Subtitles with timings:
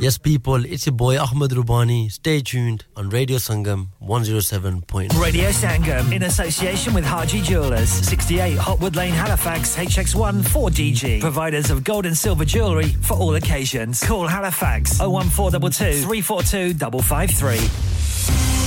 [0.00, 0.64] Yes, people.
[0.64, 2.10] It's a boy, ਭਰਾਓ Rubani.
[2.10, 4.82] Stay tuned on Radio Sangam ਸਖਾਵਤ ਨਾਸ 107.
[5.26, 11.20] Radio Sangam in association with Harji Jewelers, 68 Hotwood Lane, Halifax, HX1 4DG.
[11.20, 14.02] Providers of gold and silver jewellery for all occasions.
[14.02, 18.63] Call Halifax 01422 342 553.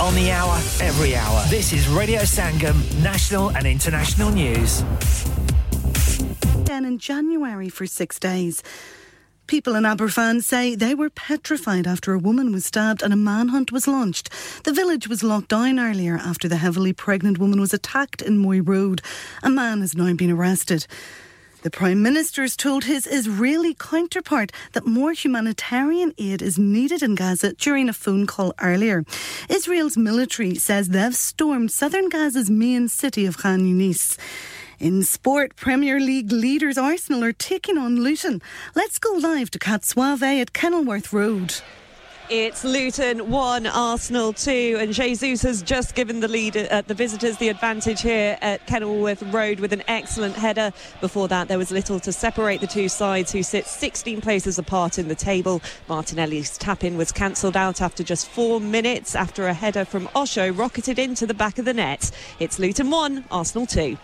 [0.00, 1.44] On the hour, every hour.
[1.48, 4.84] This is Radio Sangam, national and international news.
[6.66, 8.62] Then in January for six days.
[9.48, 13.72] People in Aberfan say they were petrified after a woman was stabbed and a manhunt
[13.72, 14.30] was launched.
[14.62, 18.60] The village was locked down earlier after the heavily pregnant woman was attacked in Moy
[18.60, 19.02] Road.
[19.42, 20.86] A man has now been arrested.
[21.68, 27.14] The Prime Minister has told his Israeli counterpart that more humanitarian aid is needed in
[27.14, 29.04] Gaza during a phone call earlier.
[29.50, 34.16] Israel's military says they've stormed southern Gaza's main city of Khan Yunis.
[34.78, 38.40] In sport, Premier League leaders Arsenal are taking on Luton.
[38.74, 41.56] Let's go live to Cat at Kenilworth Road.
[42.30, 47.38] It's Luton 1, Arsenal 2, and Jesus has just given the lead uh, the visitors
[47.38, 50.70] the advantage here at Kenilworth Road with an excellent header.
[51.00, 54.98] Before that, there was little to separate the two sides who sit 16 places apart
[54.98, 55.62] in the table.
[55.88, 60.52] Martinelli's tap in was cancelled out after just four minutes after a header from Osho
[60.52, 62.10] rocketed into the back of the net.
[62.40, 63.96] It's Luton 1, Arsenal 2.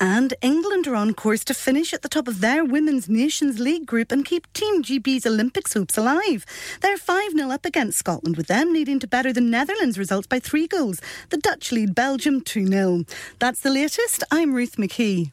[0.00, 3.84] And England are on course to finish at the top of their Women's Nations League
[3.84, 6.46] group and keep Team GB's Olympics hopes alive.
[6.80, 10.38] They're 5 0 up against Scotland, with them needing to better the Netherlands' results by
[10.38, 11.00] three goals.
[11.30, 13.04] The Dutch lead Belgium 2 0.
[13.40, 14.22] That's the latest.
[14.30, 15.32] I'm Ruth McKee.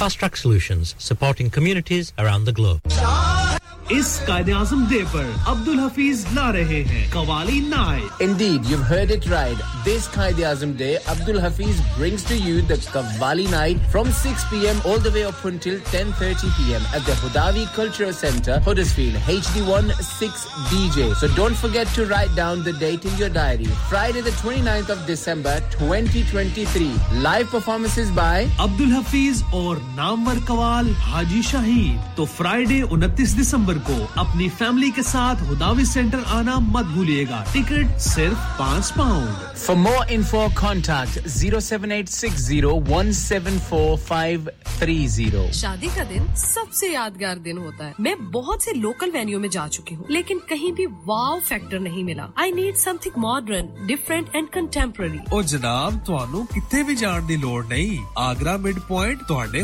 [0.00, 2.80] Fast Track Solutions, supporting communities around the globe.
[3.92, 9.10] इस कायदे आजम day पर अब्दुल हफीज ला रहे हैं qawwali night Indeed, you've heard
[9.16, 9.60] it right.
[9.86, 14.80] This Qaid Azam Day, Abdul Hafiz brings to you the Kavali night from 6 p.m.
[14.92, 16.88] all the way up until 10:30 p.m.
[16.98, 21.06] at the Hudavi Cultural Center, Huddersfield, HD1 6DJ.
[21.22, 23.70] So don't forget to write down the date in your diary.
[23.92, 26.90] Friday, the 29th of December, 2023.
[27.28, 28.34] Live performances by
[28.68, 35.03] Abdul Hafiz और नामवर कवाल हाजी शाहीन तो Friday 29 दिसंबर को अपनी family के
[35.03, 41.59] साथ हुदावी centre आना मत भूलिएगा। Ticket सिर्फ़ पाँच pound for more info contact zero
[41.59, 47.39] seven eight six zero one seven four five three zero शादी का दिन सबसे यादगार
[47.39, 50.85] दिन होता है। मैं बहुत से लोकल वेन्यू में जा चुकी हूँ लेकिन कहीं भी
[51.05, 56.83] वाव फैक्टर नहीं मिला। I need something modern different and contemporary और जनाब तुम कितने
[56.83, 59.63] भी जान की लड़ नहीं। आगरा मिड पॉइंट थोड़े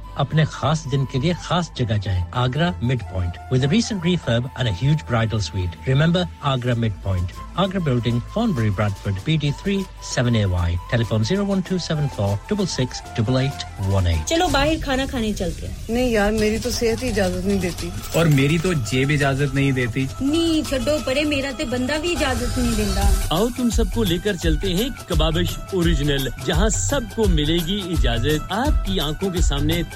[0.19, 4.67] अपने खास दिन के लिए खास जगह जाएँ Agra mid point with recent refurb and
[4.69, 5.75] a huge bridal suite.
[5.87, 7.29] Remember agra mid point
[7.63, 15.75] agra building thornbury bradford bd3 7ay telephone 01274 668818 चलो बाहर खाना खाने चलते हैं।
[15.89, 19.71] नहीं यार मेरी तो सेहत ही इजाज़त नहीं देती। और मेरी तो जेब इजाज़त नहीं
[19.73, 24.35] देती। नी छो परे मेरा ते बंदा भी इजाज़त नहीं देता। आओ तुम सबको लेकर
[24.43, 29.83] चलते हैं कबाबिश ओरिजिनल जहाँ सबको मिलेगी इजाज़त। आपकी आँखों के सामने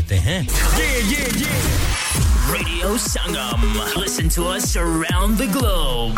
[0.01, 0.39] देते हैं
[0.79, 2.51] Yeah, yeah, yeah.
[2.53, 3.61] Radio Sangam.
[3.95, 6.17] Listen to us around the globe.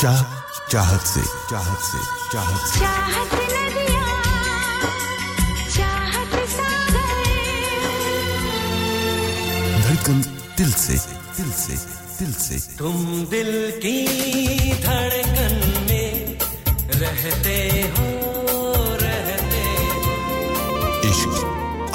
[0.00, 0.20] चाह
[0.72, 1.98] चाहत से चाहत से
[2.32, 2.80] चाहत से।
[9.82, 10.22] धड़कन
[10.58, 10.96] दिल से
[11.36, 11.76] दिल से
[12.18, 13.52] दिल से। तुम दिल
[13.84, 13.96] की
[14.84, 15.60] धड़कन
[15.90, 16.38] में
[17.02, 17.58] रहते
[17.98, 18.19] हो।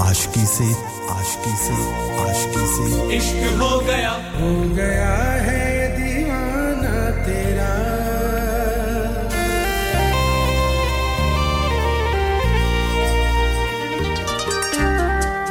[0.06, 0.66] आशकी से
[1.10, 1.75] आशकी से
[2.19, 5.16] आशकी से। इश्क हो गया। हो गया
[5.46, 5.63] है
[5.98, 7.72] दीवाना तेरा।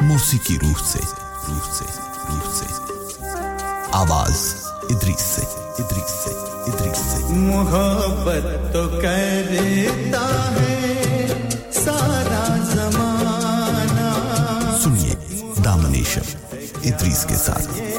[0.03, 1.01] मौसीकी रूह से
[1.49, 1.87] रूह से
[2.29, 2.69] रूह से।
[3.95, 4.55] आवाज़
[4.91, 5.43] इदरीस से
[5.83, 6.31] इदरीस से
[6.71, 11.24] इदरीस से। मोहब्बत तो करता है।
[16.95, 17.94] इदरीस के साथ।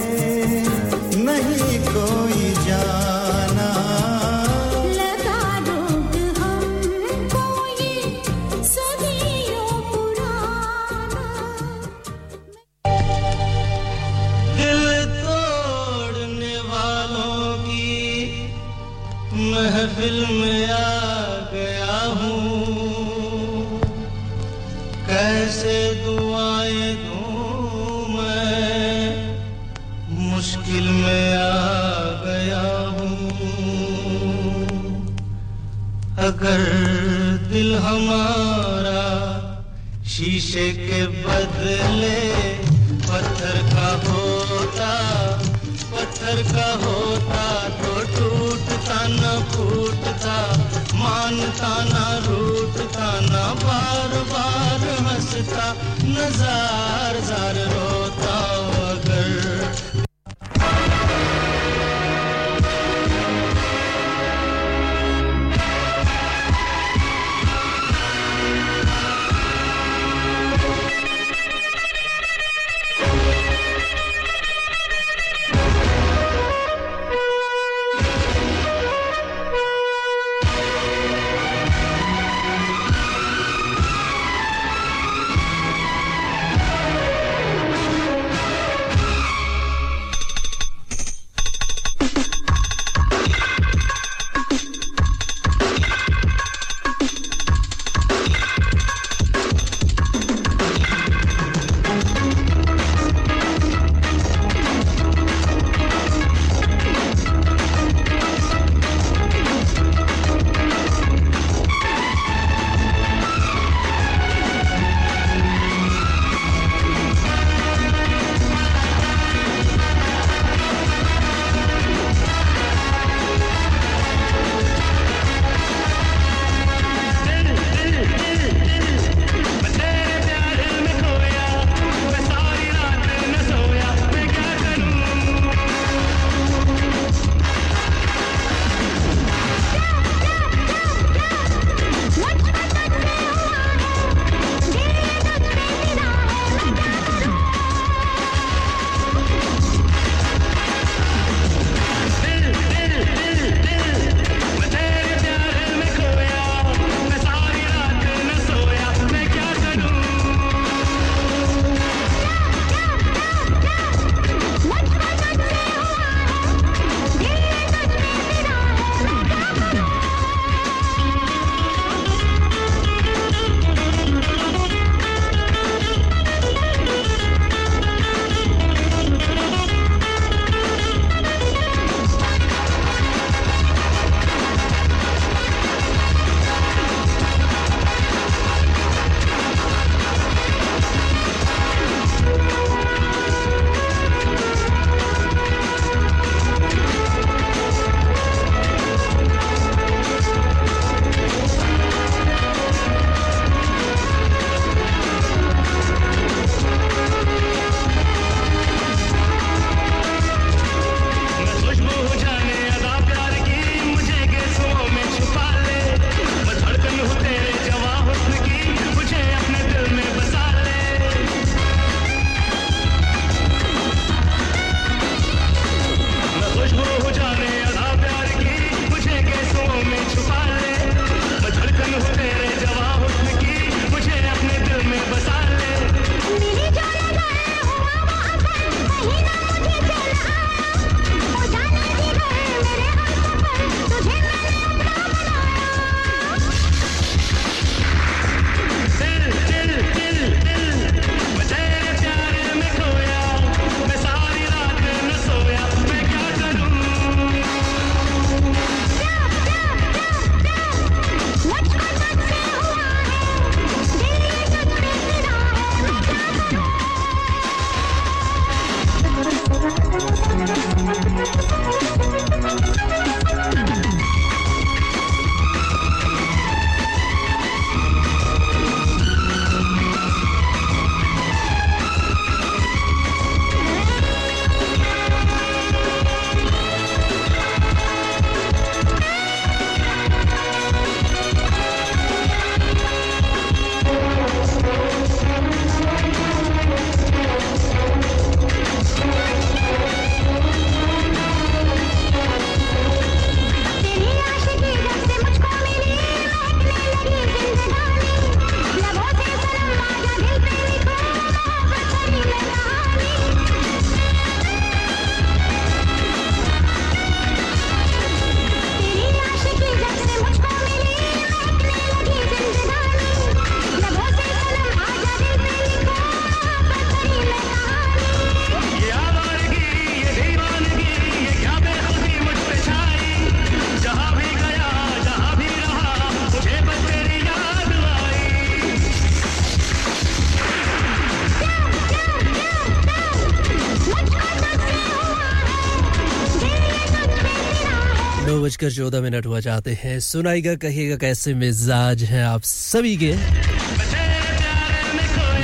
[348.65, 353.11] बजकर चौदह मिनट हुआ जाते हैं। सुनाइगा कहिएगा कैसे मिजाज हैं आप सभी के?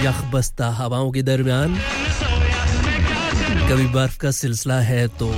[0.05, 1.75] यखबस्ता हवाओं के दरमियान।
[3.69, 5.33] कभी बर्फ़ का सिलसिला है तो।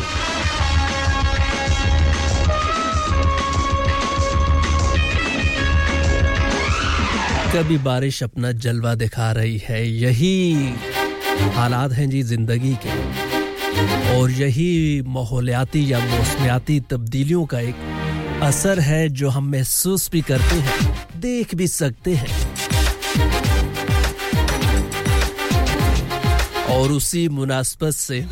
[7.54, 10.74] कभी बारिश अपना जलवा दिखा रही है। यही
[11.54, 13.13] हालात हैं जी ज़िंदगी के।
[14.16, 17.76] और यही माहौलियाती या मौसमियाती तब्दीलियों का एक
[18.44, 22.54] असर है जो हम महसूस भी करते हैं, देख भी सकते हैं।
[26.66, 28.26] और उसी मुनासबत से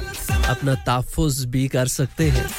[0.47, 2.49] अपना ताफुज भी कर सकते हैं।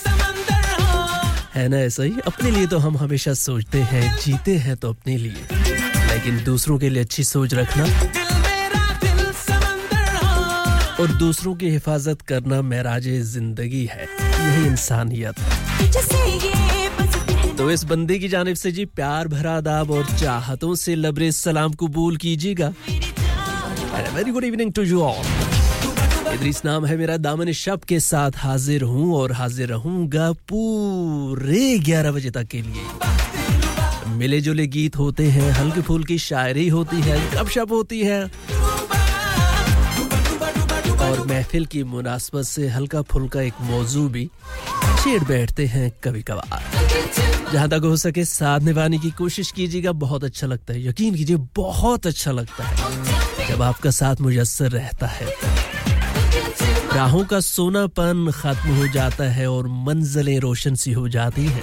[1.55, 2.13] है ना, ऐसा ही?
[2.27, 5.47] अपने लिए तो हम हमेशा सोचते हैं, जीते हैं तो अपने लिए।
[6.13, 7.87] लेकिन दूसरों के लिए अच्छी सोच रखना
[11.03, 15.35] और दूसरों की हिफाजत करना महराज ज़िंदगी है। यही इंसानियत।
[17.59, 21.73] तो इस बंदे की जानब से जी प्यार भरा दाब और चाहतों से लबरे सलाम
[21.81, 22.73] कबूल कीजिएगा।
[24.15, 25.25] Very good evening to you all
[26.35, 32.13] Idris नाम है मेरा दामन शब के साथ हाजिर हूँ और हाजिर रहूँगा पूरे 11
[32.13, 32.85] बजे तक के लिए।
[34.17, 38.25] मिले जुले गीत होते हैं हल्की फुल्की शायरी होती है, गपशप होती है
[41.13, 44.25] और महफिल की मुनासबत से हल्का फुल्का एक मौजू भी
[45.03, 46.71] छेड़ बैठते हैं कभी कभार
[47.53, 51.37] जहाँ तक हो सके साथ निभाने की कोशिश कीजिएगा, बहुत अच्छा लगता है। यकीन कीजिए,
[51.57, 55.27] बहुत अच्छा लगता है। जब आपका साथ मुयसर रहता है,
[56.95, 61.63] राहों का सोनापन खत्म हो जाता है और मंजिलें रोशन सी हो जाती हैं।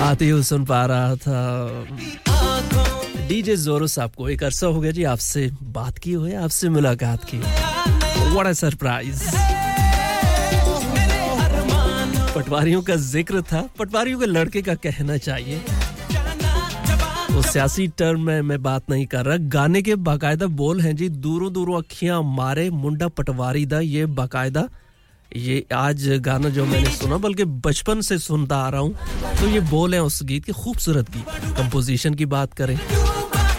[0.00, 2.23] आते हुए सुन पा रहा था।
[3.28, 7.24] डीजे जोरो साहब को एक अरसा हो गया जी, आपसे बात की हुई, आपसे मुलाकात
[7.24, 9.22] की। व्हाट अ सरप्राइज़
[12.34, 15.60] पटवारियों का ज़िक्र था, पटवारियों के लड़के का कहना चाहिए।
[17.30, 21.08] वो सियासी टर्म में मैं बात नहीं कर रहा, गाने के बाकायदा बोल हैं जी
[21.08, 24.68] दूरों दूरों अखियाँ मारे, मुंडा पटवारी दा ये बाकायदा।
[25.32, 28.94] ये आज गाना जो मैंने सुना, बल्कि बचपन से सुनता आ रहा हूँ
[29.40, 31.26] तो ये बोल है उस गीत की, खूबसूरत गीत।
[31.56, 32.78] कंपोजिशन की बात करें।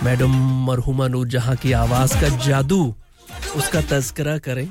[0.06, 0.34] मैडम
[0.66, 2.82] मरहुमा नूर जहाँ की आवाज़ का जादू,
[3.58, 4.68] उसका तस्करा करें।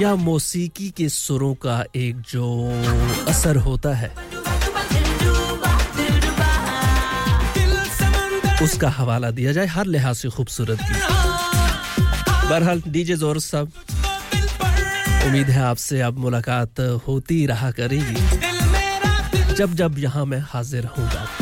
[0.00, 2.44] या मौसीकी के सुरों का एक जो
[3.28, 4.10] असर होता है,
[8.62, 11.04] उसका हवाला दिया जाए हर लिहाज से खूबसूरत गीत
[12.50, 13.72] बहरहाल, डीजे ज़ोर साहब,
[15.26, 18.38] उम्मीद है आपसे अब मुलाकात होती रहा करेगी।
[19.54, 21.39] जब जब यहाँ मैं हाजिर होऊँगा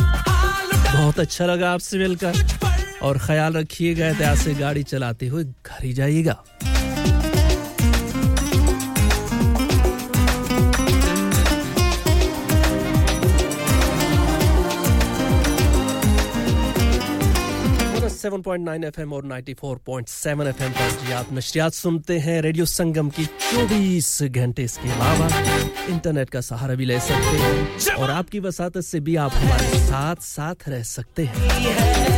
[0.92, 2.32] बहुत अच्छा लगा आपसे मिलकर।
[3.02, 6.36] और ख्याल रखिएगा एहतियात से गाड़ी चलाते हुए घर ही जाइएगा।
[18.18, 23.08] सेवन पॉइंट नाइन एफ़ और 94.7 एफएम पर जी आप नशरियात सुनते हैं रेडियो संगम
[23.08, 25.28] की 24 घंटे। इसके अलावा
[25.88, 30.22] इंटरनेट का सहारा भी ले सकते हैं और आपकी वसात से भी आप हमारे साथ
[30.22, 32.17] साथ रह सकते हैं।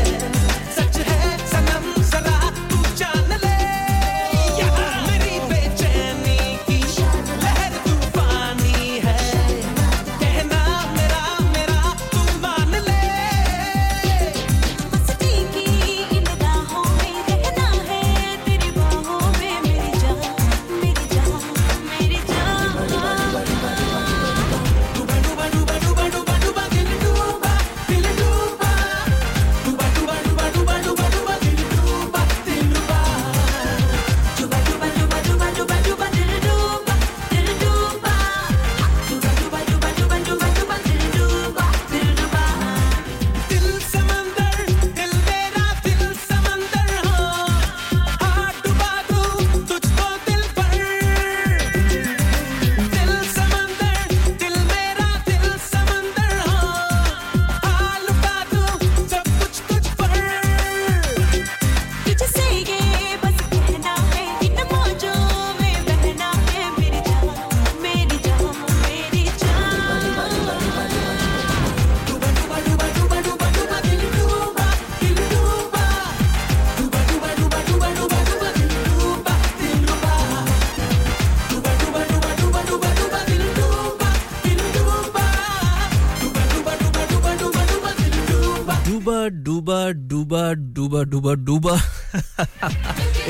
[88.90, 89.76] डूबा डूबा
[90.10, 91.74] डूबा डूबा डूबा डूबा।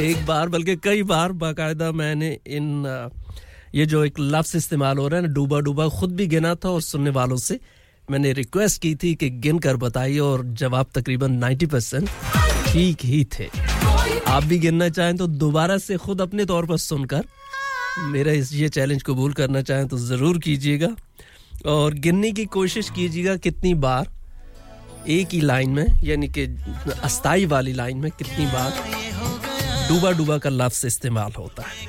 [0.00, 3.10] एक बार, बल्कि कई बार बाकायदा मैंने इन
[3.74, 6.68] ये जो एक लफ्ज इस्तेमाल हो रहा है ना, डूबा डूबा, खुद भी गिना था
[6.68, 7.58] और सुनने वालों से
[8.08, 12.08] मैंने रिक्वेस्ट की थी कि गिन कर बताइए और जवाब तकरीबन 90 परसेंट
[12.68, 13.48] ठीक ही थे।
[14.28, 17.24] आप भी गिनना चाहें तो दोबारा से खुद अपने तौर पर सुनकर
[18.06, 20.88] मेरा इस, ये चैलेंज कबूल करना चाहें तो ज़रूर कीजिएगा।
[21.66, 24.08] और गिनने की कोशिश कीजिएगा कितनी बार
[25.08, 26.44] एक ही लाइन में, यानी कि
[27.02, 28.72] अस्थाई वाली लाइन में कितनी बार
[29.88, 31.88] डूबा डूबा का लफ्ज़ इस्तेमाल होता है।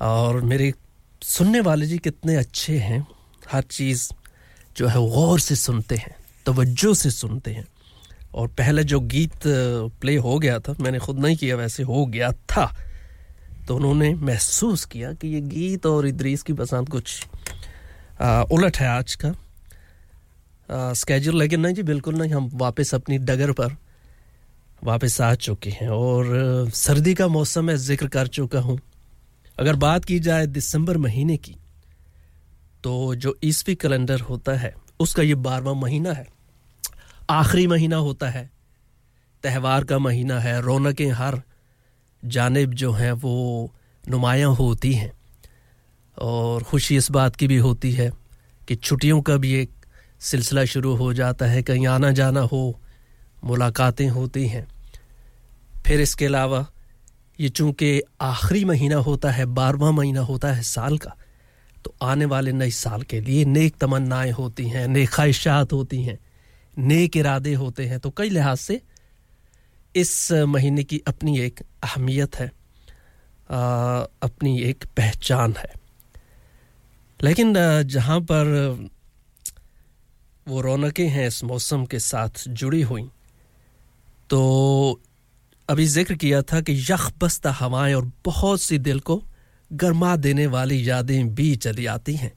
[0.00, 0.72] और मेरे
[1.22, 3.06] सुनने वाले जी कितने अच्छे हैं।
[3.52, 4.10] हर चीज़
[4.76, 6.14] जो है गौर से सुनते हैं,
[6.46, 7.66] तवज्जो से सुनते हैं।
[8.34, 12.32] और पहले जो गीत प्ले हो गया था, मैंने खुद नहीं किया, वैसे हो गया
[12.32, 12.76] था।
[13.68, 17.26] तो उन्होंने महसूस किया कि ये गीत और इदरीस की पसंद कुछ
[18.52, 19.34] उलट है आज का।
[20.70, 23.76] स्केजूल लेकिन नहीं जी, बिल्कुल नहीं, हम वापस अपनी डगर पर
[24.84, 28.78] वापस आ चुके हैं और सर्दी का मौसम है ज़िक्र कर चुका हूँ।
[29.58, 31.56] अगर बात की जाए दिसंबर महीने की
[32.84, 36.26] तो जो ईस्वी कैलेंडर होता है, उसका ये बारवा महीना है।
[37.30, 38.50] आखिरी महीना होता है,
[39.44, 41.40] त्यौहार का महीना है, रौनकें हर
[42.22, 43.72] जानब जो हैं वो
[44.04, 45.12] नुमायाँ होती हैं।
[46.18, 48.10] और खुशी इस बात की भी होती है
[48.68, 49.70] कि छुट्टियों का भी एक
[50.20, 52.80] सिलसिला शुरू हो जाता है कहीं आना जाना हो
[53.44, 54.66] मुलाकातें होती हैं।
[55.86, 56.66] फिर इसके अलावा
[57.40, 61.14] ये चूँकि आखिरी महीना होता है बारहवा महीना होता है साल का
[61.84, 66.18] तो आने वाले नए साल के लिए नेक तमन्नाएँ होती हैं नेक ख्वाहिशात होती हैं
[66.78, 68.80] नेक इरादे होते हैं। तो कई लिहाज से
[69.94, 72.46] इस महीने की अपनी एक अहमियत है
[73.50, 75.72] आ, अपनी एक पहचान है।
[77.20, 77.54] लेकिन
[77.84, 78.46] जहाँ पर
[80.46, 83.08] वो रौनकें हैं इस मौसम के साथ जुड़ी हुई।
[84.30, 85.00] तो
[85.68, 89.22] अभी ज़िक्र किया था कि यख बस्ता हवाएँ और बहुत सी दिल को
[89.70, 92.32] गर्मा देने वाली यादें भी चली आती हैं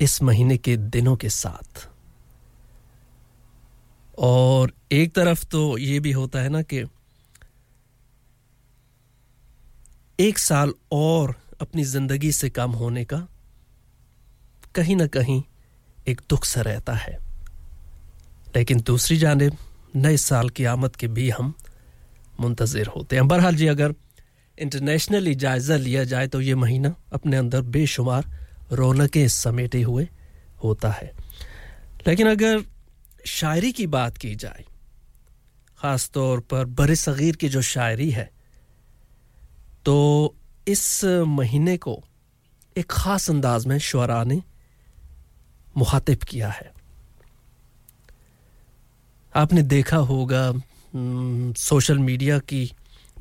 [0.00, 1.88] इस महीने के दिनों के साथ।
[4.18, 6.84] और एक तरफ़ तो ये भी होता है ना कि
[10.18, 13.26] एक साल और अपनी ज़िंदगी से कम होने का
[14.74, 15.42] कहीं ना कहीं
[16.06, 17.18] एक दुख सा रहता है।
[18.56, 19.56] लेकिन दूसरी जानब,
[19.96, 21.54] नए साल की आमद के भी हम
[22.40, 23.94] मुंतज़र होते हैं। बहरहाल जी, अगर
[24.58, 28.24] इंटरनेशनली जायज़ा लिया जाए तो ये महीना अपने अंदर बेशुमार
[28.72, 30.08] रौनकें समेटे हुए
[30.64, 31.10] होता है।
[32.06, 32.62] लेकिन अगर
[33.28, 34.64] शायरी की बात की जाए
[35.78, 38.30] ख़ास तौर पर बर सग़ीर की जो शायरी है
[39.84, 39.94] तो
[40.68, 42.02] इस महीने को
[42.76, 44.40] एक ख़ास अंदाज में शुरा ने
[45.76, 46.72] मुखातिब किया है।
[49.34, 50.52] आपने देखा होगा
[51.56, 52.72] सोशल मीडिया की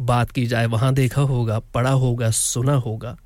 [0.02, 3.18] बात की जाए, वहाँ देखा होगा, पढ़ा होगा, सुना होगा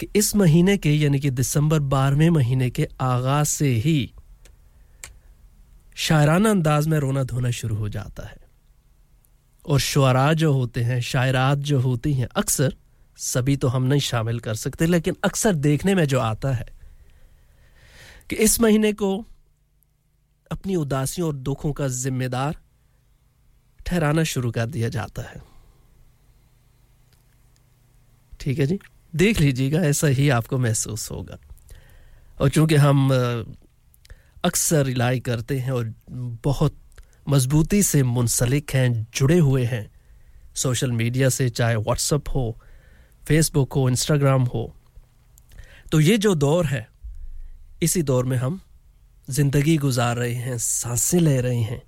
[0.00, 4.12] कि इस महीने के, यानी कि दिसंबर बारहवें महीने के आगाज़ से ही
[5.94, 8.36] शायराना अंदाज में रोना धोना शुरू हो जाता है।
[9.68, 12.74] और शुरा जो होते हैं, शायरात जो होती हैं, अक्सर
[13.16, 16.73] सभी तो हम नहीं शामिल कर सकते, लेकिन अक्सर देखने में जो आता है
[18.34, 19.08] कि इस महीने को
[20.50, 22.56] अपनी उदासियों और दुखों का जिम्मेदार
[23.86, 25.42] ठहराना शुरू कर दिया जाता है।
[28.40, 28.78] ठीक है जी?
[29.16, 31.38] देख लीजिएगा, ऐसा ही आपको महसूस होगा।
[32.40, 33.10] और चूँकि हम
[34.44, 35.92] अक्सर रिलाई करते हैं और
[36.44, 36.76] बहुत
[37.28, 39.90] मजबूती से मुंसलिक हैं, जुड़े हुए हैं,
[40.54, 42.58] सोशल मीडिया से, चाहे व्हाट्सअप हो
[43.26, 44.74] फेसबुक हो इंस्टाग्राम हो
[45.92, 46.93] तो ये जो दौर है
[47.84, 48.60] इसी दौर में हम
[49.30, 51.82] ज़िंदगी गुजार रहे हैं, साँसें ले रहे हैं।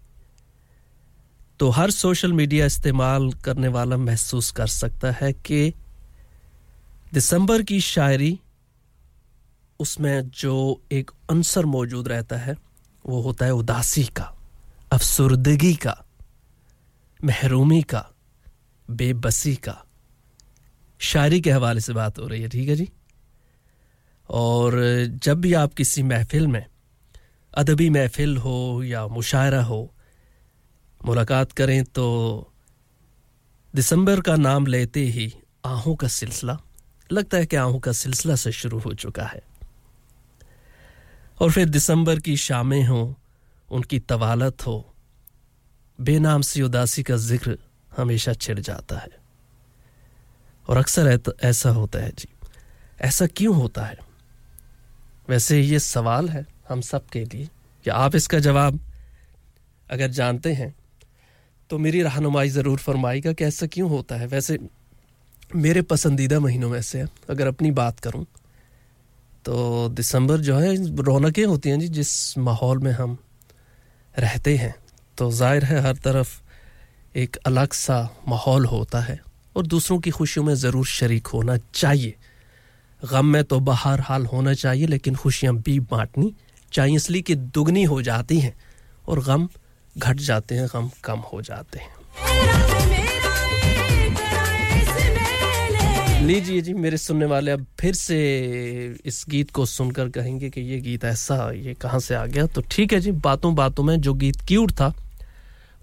[1.59, 5.73] तो हर सोशल मीडिया इस्तेमाल करने वाला महसूस कर सकता है कि
[7.13, 8.39] दिसंबर की शायरी
[9.81, 12.57] उसमें जो एक अंसर मौजूद रहता है,
[13.05, 14.33] वो होता है उदासी का,
[14.93, 15.97] अफसुर्दगी का,
[17.21, 18.05] महरूमी का,
[18.91, 19.83] बेबसी का।
[21.01, 22.89] शायरी के हवाले से बात हो रही है, ठीक है जी?
[24.31, 24.75] और
[25.23, 26.65] जब भी आप किसी महफिल में,
[27.55, 29.95] अदबी महफिल हो या मुशायरा हो,
[31.05, 32.07] मुलाकात करें तो
[33.75, 35.33] दिसंबर का नाम लेते ही
[35.65, 36.59] आहों का सिलसिला,
[37.13, 39.43] लगता है कि आहों का सिलसिला से शुरू हो चुका है।
[41.41, 43.15] और फिर दिसंबर की शामें हों,
[43.71, 44.95] उनकी तवालत हो,
[46.01, 47.59] बेनाम सी उदासी का ज़िक्र
[47.97, 49.11] हमेशा छिड़ जाता है।
[50.69, 52.29] और अक्सर ऐसा होता है जी।
[53.01, 54.06] ऐसा क्यों होता है?
[55.29, 57.49] वैसे ये सवाल है हम सब के लिए।
[57.85, 58.79] कि आप इसका जवाब
[59.91, 60.75] अगर जानते हैं
[61.71, 64.59] तो मेरी रहनुमाई ज़रूर फरमाएगा कि ऐसा क्यों होता है। वैसे
[65.57, 68.25] मेरे पसंदीदा महीनों में से अगर अपनी बात करूँ
[69.45, 73.17] तो दिसंबर जो है, रौनकें होती हैं जी, जिस माहौल में हम
[74.15, 74.75] रहते हैं
[75.19, 76.41] तो ज़ाहिर है हर तरफ़
[77.19, 79.21] एक अलग सा माहौल होता है
[79.57, 82.15] और दूसरों की खुशियों में ज़रूर शरीक होना चाहिए।
[83.11, 86.33] गम में तो बाहर हाल होना चाहिए, लेकिन खुशियाँ भी बांटनी
[86.73, 88.55] चाहिए। इसलिए कि दुगनी हो जाती हैं
[89.09, 89.49] और गम
[89.99, 91.95] घट जाते हैं, गम कम हो जाते हैं।
[96.27, 98.19] लीजिए जी, मेरे सुनने वाले अब फिर से
[99.05, 102.47] इस गीत को सुनकर कहेंगे कि ये गीत ऐसा, ये कहाँ से आ गया?
[102.47, 104.95] तो ठीक है जी, बातों बातों में जो गीत क्यूट था,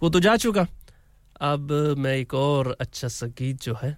[0.04, 0.68] वो तो जा चुका।
[1.42, 3.98] अब मैं एक और अच्छा सा गीत जो है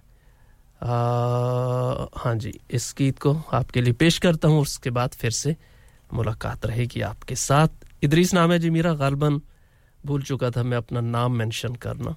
[0.82, 5.56] हाँ जी, इस गीत को आपके लिए पेश करता हूँ उसके बाद फिर से
[6.12, 7.68] मुलाकात रहेगी आपके साथ।
[8.02, 9.40] इदरीस नाम है जी मेरा, गालबन
[10.06, 12.14] भूल चुका था मैं अपना नाम मेंशन करना।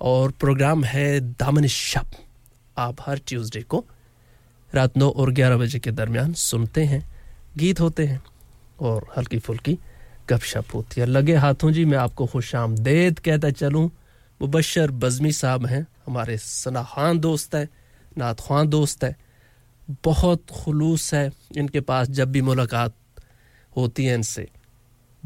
[0.00, 2.06] और प्रोग्राम है दामन शब।
[2.78, 3.84] आप हर ट्यूसडे को
[4.72, 7.02] रात नौ और ग्यारह बजे के दरमियान सुनते हैं,
[7.56, 8.22] गीत होते हैं
[8.80, 9.78] और हल्की फुल्की
[10.30, 13.90] गपशप होती है। लगे हाथों जी, मैं आपको खुश आमदेद कहता चलूँ।
[14.42, 17.68] मुबशर बज़मी साहब हैं, हमारे सना खान दोस्त है।
[18.18, 19.16] नात दोस्त है,
[20.04, 22.94] बहुत खुलूस है इनके पास जब भी मुलाकात
[23.76, 24.48] होती है इनसे।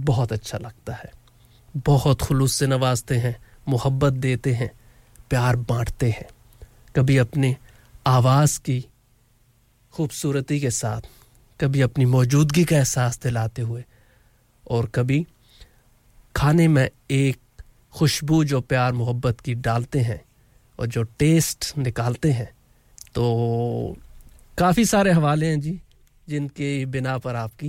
[0.00, 1.12] बहुत अच्छा लगता है।
[1.76, 3.36] बहुत खुलूस से नवाजते हैं,
[3.68, 4.70] मोहब्बत देते हैं,
[5.30, 6.28] प्यार बांटते हैं।
[6.96, 7.56] कभी अपनी
[8.06, 8.86] आवाज़ की
[9.92, 11.00] खूबसूरती के साथ,
[11.60, 13.84] कभी अपनी मौजूदगी का एहसास दिलाते हुए,
[14.70, 15.26] और कभी
[16.36, 17.38] खाने में एक
[17.92, 20.24] खुशबू जो प्यार, मोहब्बत की डालते हैं
[20.80, 22.50] और जो टेस्ट निकालते हैं।
[23.14, 23.96] तो
[24.58, 25.80] काफ़ी सारे हवाले हैं जी,
[26.28, 27.68] जिनके बिना पर आपकी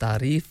[0.00, 0.46] तारीफ़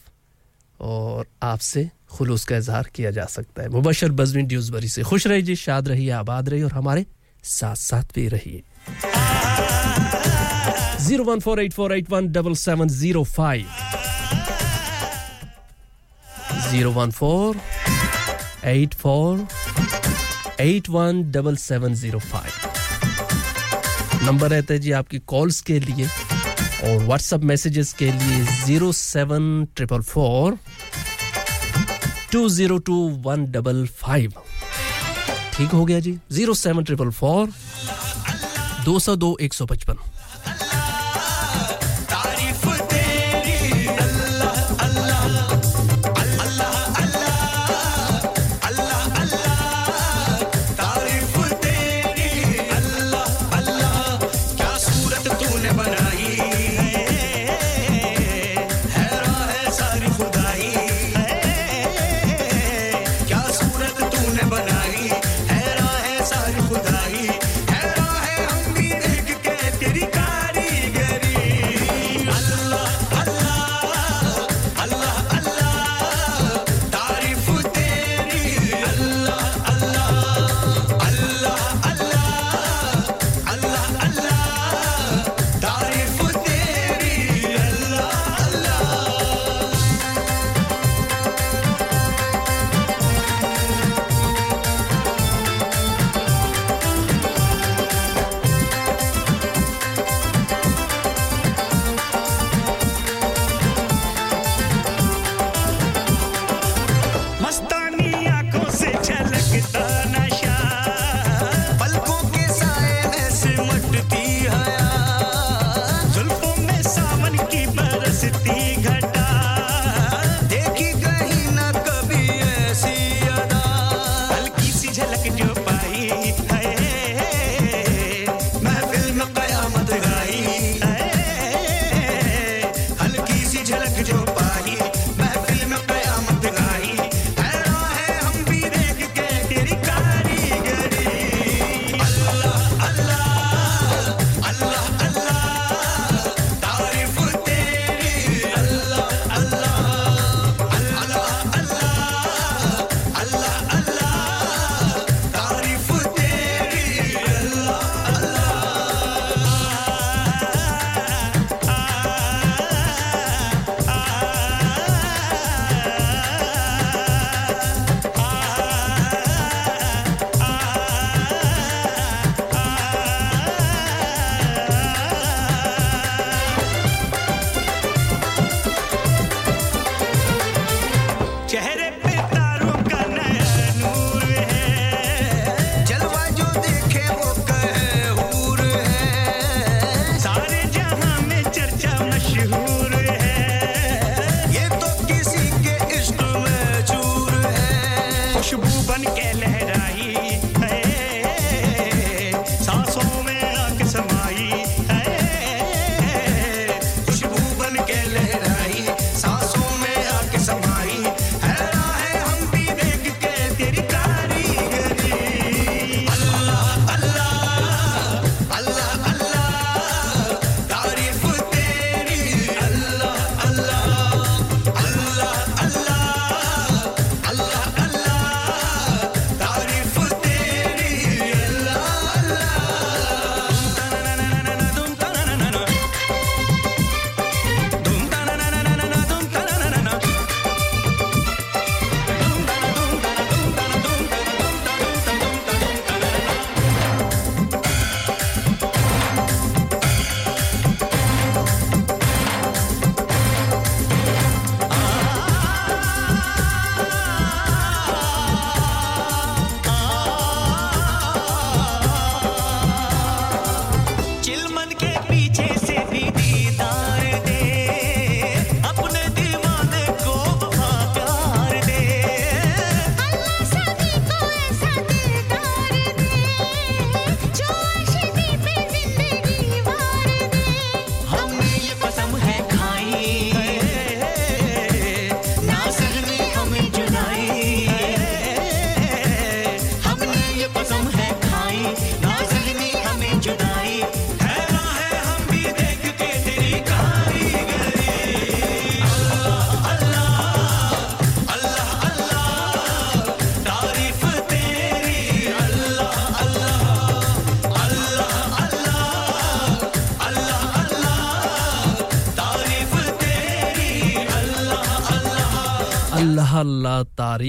[0.80, 5.56] और आपसे खुलूस का इजहार किया जा सकता है। मुबशर बजमिन ड्यूजबरी से खुश रहिए,
[5.56, 7.06] शाद रहिए, आबाद रहिए और हमारे
[7.44, 8.64] साथ साथ भी रहिए।
[11.06, 13.66] Zero one four eight four eight one double seven zero five.
[16.70, 17.58] Zero one four
[18.66, 19.48] eight four
[20.62, 22.69] eight one double seven zero five.
[24.26, 29.44] Number रहता है जी आपकी कॉल्स के लिए और व्हाट्सएप मैसेजेस के लिए zero seven
[29.76, 30.58] triple four
[32.32, 34.34] two zero two one double five
[35.58, 37.50] ठीक हो गया जी ज़ीरो सेवन ट्रिपल फोर
[38.86, 39.98] दो सौ दो एक सौ पचपन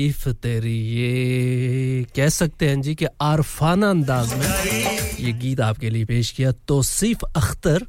[0.00, 4.46] तारीफ़ तेरी, ये कह सकते हैं जी कि आरफाना अंदाज में
[5.20, 7.84] ये गीत आपके लिए पेश किया तोसीफ अख्तर,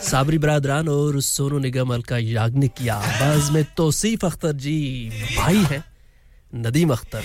[0.00, 4.78] साबरी बरदरान और सोनू निगम अलका याग्निक की आवाज़ में तोसीफ अख्तर जी
[5.36, 5.84] भाई हैं,
[6.54, 7.22] नदीम अख्तर।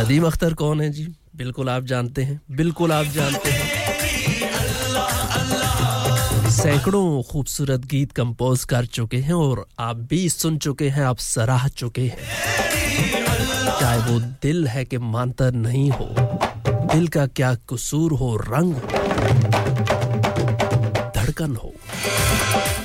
[0.00, 1.08] नदीम अख्तर कौन है जी?
[1.36, 3.79] बिल्कुल आप जानते हैं, बिल्कुल आप जानते हैं।
[6.62, 11.66] सैकड़ों खूबसूरत गीत कंपोज कर चुके हैं और आप भी सुन चुके हैं, आप सराह
[11.68, 12.18] चुके हैं।
[13.80, 16.06] चाहे वो दिल है कि मानता नहीं हो,
[16.92, 18.80] दिल का क्या कसूर हो, रंग हो,
[21.16, 21.72] धड़कन हो।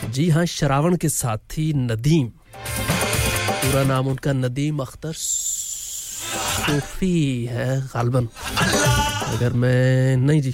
[0.10, 5.14] जी हाँ श्रावण के साथी नदीम। पूरा नाम उनका नदीम अख्तर
[6.56, 8.30] सूफी है, गालबन।
[9.28, 10.54] अगर मैं, नहीं जी।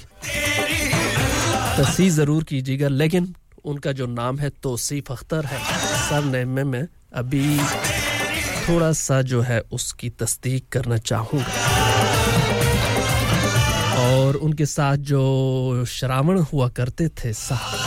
[1.76, 5.58] तसी ज़रूर कीजिएगा, लेकिन उनका जो नाम है तोसीफ अख्तर है।
[6.00, 7.58] सर नेम में मैं अभी
[8.68, 11.52] थोड़ा सा जो है उसकी तस्दीक करना चाहूँगा।
[14.02, 17.80] और उनके साथ जो श्रावण हुआ करते थे साहब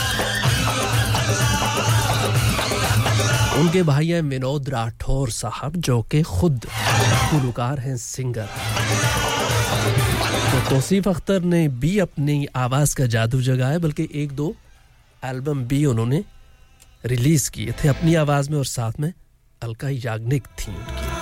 [3.60, 6.66] उनके भाई हैं विनोद राठौर साहब, जो कि खुद
[7.32, 8.48] गुलकार हैं, सिंगर।
[9.86, 14.56] तो तोसीफ अख्तर ने भी अपनी आवाज़ का जादू जगाया बल्कि एक दो
[15.26, 16.24] एल्बम भी उन्होंने
[17.06, 19.14] रिलीज़ किए थे अपनी आवाज़ में और साथ में
[19.62, 21.14] अलका याग्निक थी उनकी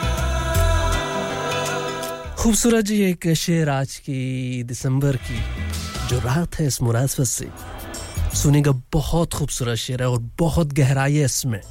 [2.43, 5.39] खूबसूरत जी एक शेर आज की दिसंबर की
[6.07, 7.47] जो रात है इस मुनासबत से।
[8.37, 11.61] सुनेगा बहुत खूबसूरत शेर है और बहुत गहराई है इसमें।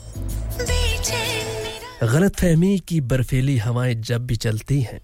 [2.02, 5.00] गलत फहमी की बर्फीली हवाएँ जब भी चलती हैं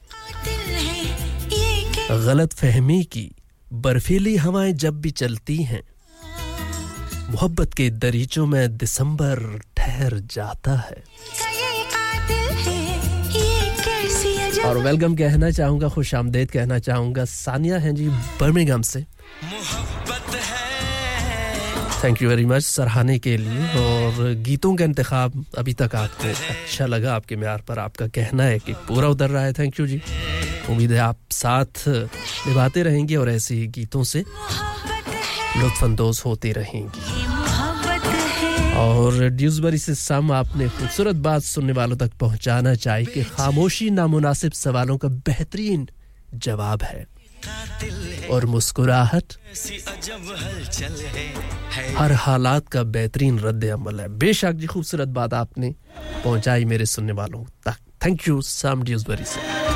[2.10, 3.30] गलत फहमी की
[3.72, 5.82] बर्फीली हवाएँ जब भी चलती हैं,
[7.30, 11.04] मोहब्बत के दरीचों में दिसंबर ठहर जाता है।
[14.64, 18.08] और वेलकम कहना चाहूँगा, खुश आमदेद कहना चाहूँगा। सानिया हैं जी
[18.40, 19.04] बर्मिंगम से।
[22.04, 26.86] थैंक यू वेरी मच सराहने के लिए। और गीतों का इंतखब अभी तक आपको अच्छा
[26.86, 30.00] लगा, आपके म्यार पर आपका कहना है कि पूरा उतर रहा है। थैंक यू जी।
[30.70, 34.24] उम्मीद है आप साथ निभाते रहेंगे और ऐसे ही गीतों से
[35.56, 37.26] लुत्फानंदोज होते रहेंगी।
[38.76, 44.52] और ड्यूसबरी से सम आपने खूबसूरत बात सुनने वालों तक पहुंचाना चाहिए कि खामोशी नामुनासिब
[44.52, 45.88] सवालों का बेहतरीन
[46.34, 47.06] जवाब है।
[48.30, 49.32] और मुस्कुराहट।
[51.96, 55.74] हर हालात का बेहतरीन रद्द अमल है। बेशक जी खूबसूरत बात आपने
[56.24, 59.67] पहुंचाई मेरे सुनने वालों तक। थैंक यू सम ड्यूसबरी से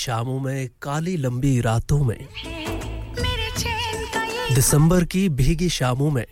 [0.00, 2.28] शामों में काली लंबी रातों में।
[4.54, 6.24] दिसंबर की भीगी शामों में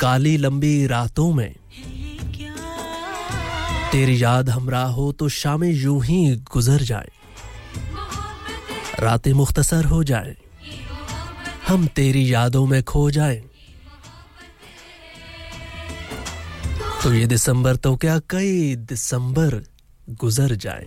[0.00, 1.54] काली लंबी रातों में।
[3.92, 7.10] तेरी याद हमरा हो तो शामें यूँ ही गुजर जाए।
[8.98, 10.36] रातें मुख्तसर हो जाए।
[11.68, 13.42] हम तेरी यादों में खो जाए।
[17.02, 19.62] तो ये दिसंबर तो क्या कई दिसंबर
[20.10, 20.86] गुजर जाए।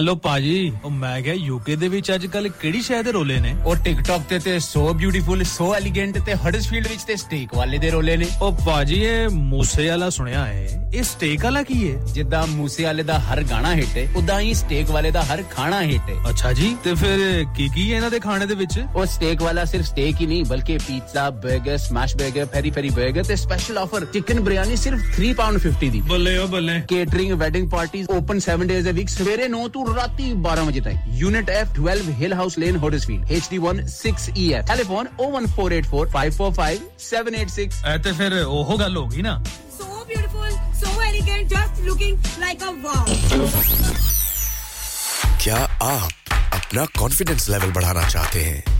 [0.00, 3.54] ਹੈਲੋ ਭਾਜੀ ਉਹ ਮੈਂ ਕਿਹਾ ਯੂਕੇ ਦੇ ਵਿੱਚ ਅੱਜ ਕੱਲ ਕਿਹੜੀ ਸ਼ਹਿਰ ਦੇ ਰੋਲੇ ਨੇ?
[3.66, 7.90] ਉਹ ਟਿਕਟੌਕ ਤੇ ਤੇ ਸੋ ਬਿਊਟੀਫੁਲ ਸੋ ਐਲੀਗੈਂਟ ਤੇ ਹਡਸਫੀਲਡ ਵਿੱਚ ਤੇ ਸਟੇਕ ਵਾਲੇ ਦੇ
[7.90, 11.96] ਰੋਲੇ ਨੇ। ਉਹ ਭਾਜੀ ਇਹ ਮੂਸੇ ਵਾਲਾ ਸੁਣਿਆ ਹੈ। ਇਹ ਸਟੇਕ ਵਾਲਾ ਕੀ ਹੈ?
[12.12, 15.82] ਜਿੱਦਾਂ ਮੂਸੇ ਵਾਲੇ ਦਾ ਹਰ ਗਾਣਾ ਹਿੱਟ ਹੈ ਉਦਾਂ ਹੀ ਸਟੇਕ ਵਾਲੇ ਦਾ ਹਰ ਖਾਣਾ
[15.82, 18.80] ਹਿੱਟ ਹੈ। ਅੱਛਾ ਜੀ ਤੇ ਫਿਰ ਕੀ ਕੀ ਹੈ ਇਹਨਾਂ ਦੇ ਖਾਣੇ ਦੇ ਵਿੱਚ?
[18.94, 23.24] ਉਹ ਸਟੇਕ ਵਾਲਾ ਸਿਰਫ ਸਟੇਕ ਹੀ ਨਹੀਂ ਬਲਕਿ ਪੀਜ਼ਾ 버ਗਰ ਸਮੈਸ਼ 버ਗਰ ਫੈਰੀ ਫੈਰੀ 버ਗਰ
[23.24, 27.70] ਤੇ ਸਪੈਸ਼ਲ ਆਫਰ ਚਿਕਨ ਬਿਰਿਆਨੀ ਸਿਰਫ 3 ਪਾਉਂਡ 50 ਦੀ। ਬੱਲੇ ਓ ਬੱਲੇ। Catering wedding
[27.70, 31.66] parties open 7 days a week ਸਵੇਰੇ 9 ਤੋਂ ਰਾਤੀ 12 ਵਜੇ ਤੱਕ। Unit F
[31.80, 39.06] 12 hill house lane Huddersfield HD1 6EF telephone 01484545786 ਐ ਤੇ ਫਿਰ ਉਹ ਗੱਲ ਹੋ
[39.08, 39.42] ਗਈ ਨਾ।
[41.86, 43.48] लुकिंग लाइक अ वॉल
[45.44, 46.10] क्या आप
[46.54, 48.79] अपना कॉन्फिडेंस लेवल बढ़ाना चाहते हैं?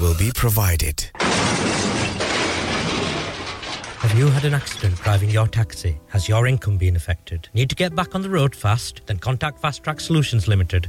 [0.00, 1.10] will be provided.
[4.00, 5.98] Have you had an accident driving your taxi?
[6.08, 7.48] Has your income been affected?
[7.54, 9.00] Need to get back on the road fast?
[9.06, 10.88] Then contact Fast Track Solutions Limited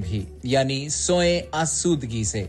[0.00, 2.48] भी यानी सोए आसूदगी से।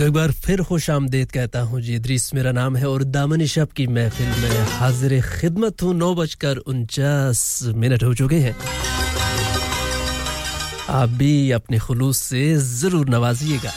[0.02, 3.46] आपको एक बार फिर खुश आमदेद कहता हूँ जी, इद्रीस, मेरा नाम है और दामन
[3.46, 7.42] शब की महफिल में हाजिर खिदमत हूँ। नौ बजकर उनचास
[7.78, 8.56] मिनट हो चुके हैं।
[10.90, 13.72] आप भी अपने खुलूस से ज़रूर नवाजिएगा।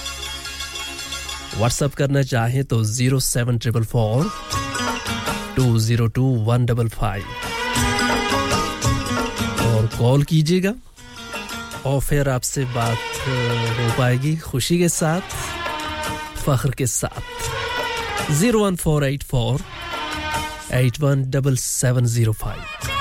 [1.59, 4.31] व्हाट्सअप करना चाहें तो zero seven triple four
[5.57, 7.25] two zero two one double five.
[9.68, 10.75] और कॉल कीजिएगा
[11.87, 12.99] और फिर आपसे बात
[13.29, 15.43] हो पाएगी खुशी के साथ।
[16.47, 19.61] फख्र के साथ zero one four eight four
[20.80, 22.93] eight one double seven zero five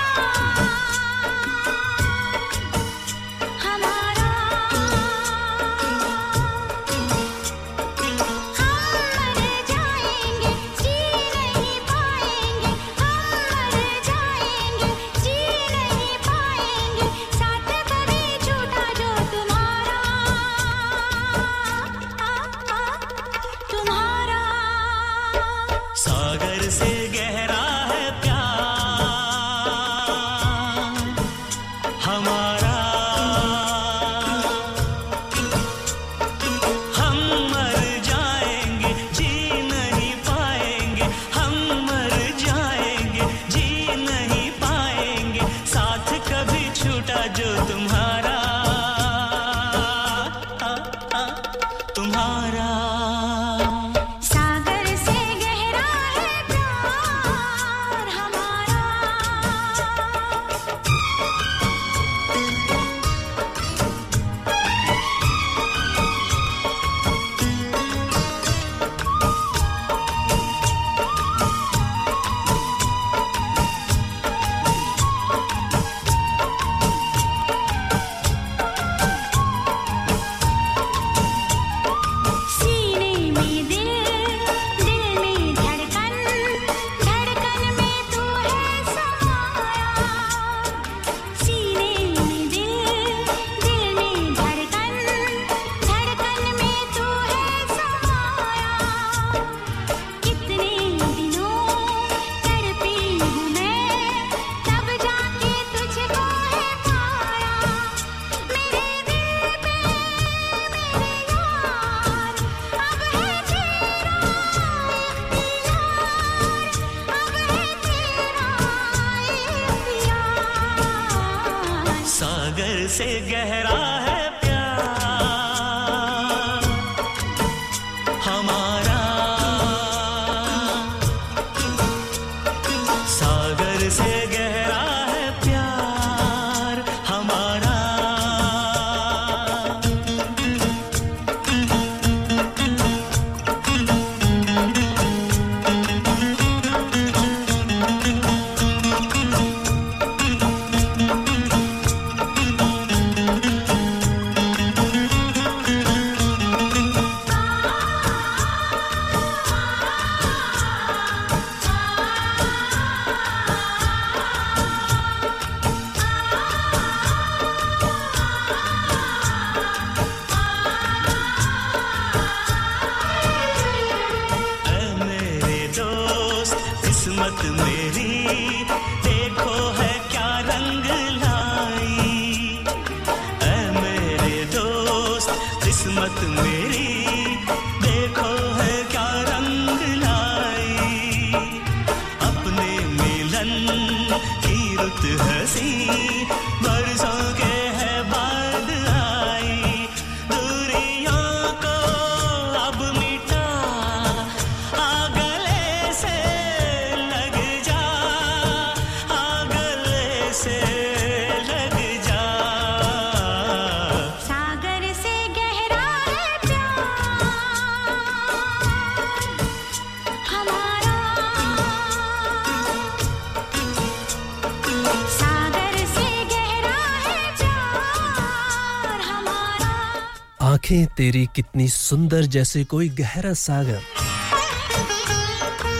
[231.35, 233.81] कितनी सुंदर जैसे कोई गहरा सागर।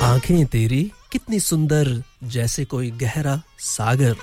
[0.04, 0.82] आँखें तेरी
[1.12, 4.16] कितनी सुंदर जैसे कोई गहरा सागर।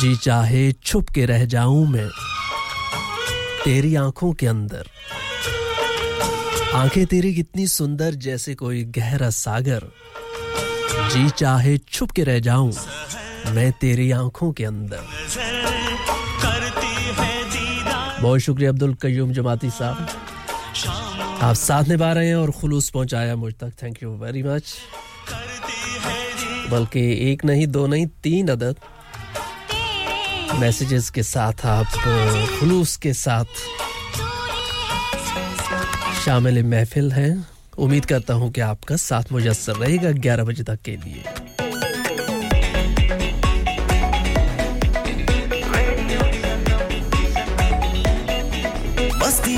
[0.00, 2.08] जी चाहे छुप के रह जाऊँ मैं,
[3.64, 4.88] तेरी आँखों के अंदर।
[6.74, 9.90] आँखें तेरी कितनी सुंदर जैसे कोई गहरा सागर।
[11.12, 12.72] जी चाहे छुप के रह जाऊँ,
[13.48, 15.02] मैं तेरी आँखों के अंदर।
[18.26, 23.52] बहुत शुक्रिया अब्दुल कयूम जमाती साहब। आप साथ निभा रहे हैं और खुलूस पहुँचाया मुझ
[23.54, 24.72] तक। थैंक यू वेरी मच
[26.70, 28.76] बल्कि एक नहीं, दो नहीं, तीन अदद।
[30.54, 31.86] मैसेजेस के साथ आप,
[32.58, 33.62] खुलूस के साथ
[36.24, 37.32] शामिल महफिल हैं।
[37.78, 41.22] उम्मीद करता हूँ कि आपका साथ मुयसर रहेगा 11 बजे तक के लिए।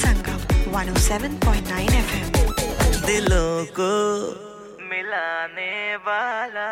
[0.00, 0.40] Sangam
[0.72, 2.28] 107.9 FM.
[3.06, 3.90] दिलों को
[4.90, 5.74] मिलाने
[6.08, 6.68] वाला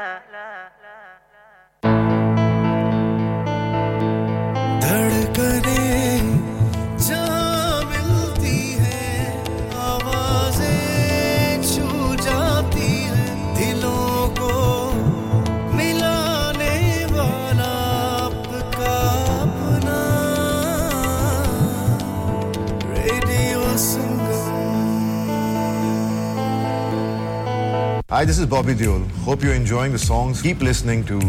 [28.11, 29.07] Hi, this is Bobby Deol.
[29.27, 30.41] Hope you're enjoying the songs.
[30.41, 31.21] Keep listening to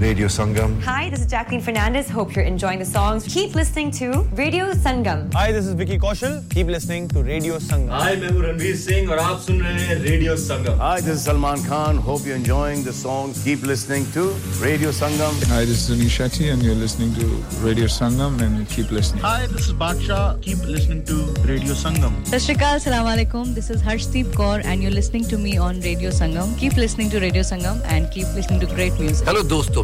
[0.00, 0.80] Radio Sangam.
[0.82, 2.08] Hi, this is Jacqueline Fernandez.
[2.08, 3.24] Hope you're enjoying the songs.
[3.32, 5.32] Keep listening to Radio Sangam.
[5.34, 6.36] Hi, this is Vicky Kaushal.
[6.50, 7.90] Keep listening to Radio Sangam.
[8.00, 11.24] हाय मैं हूँ रणवीर सिंह और आप सुन रहे हैं Radio Sangam Hi, this is
[11.24, 11.98] Salman Khan.
[12.08, 13.42] Hope you're enjoying the songs.
[13.48, 14.24] Keep listening to
[14.62, 15.42] Radio Sangam.
[15.52, 17.28] Hi, this is Sunil Shetty, and you're listening to
[17.66, 19.22] Radio Sangam, and keep listening.
[19.26, 20.20] Hi, this is Baksha.
[20.48, 21.18] Keep listening to
[21.52, 22.16] Radio Sangam.
[22.32, 23.54] Sashrikal, Salam Alaikum.
[23.60, 26.56] This is Harshdeep Kaur and you're listening to me on Radio Sangam.
[26.64, 29.26] Keep listening to Radio Sangam and keep listening to great music.
[29.28, 29.83] Hello दोस्तों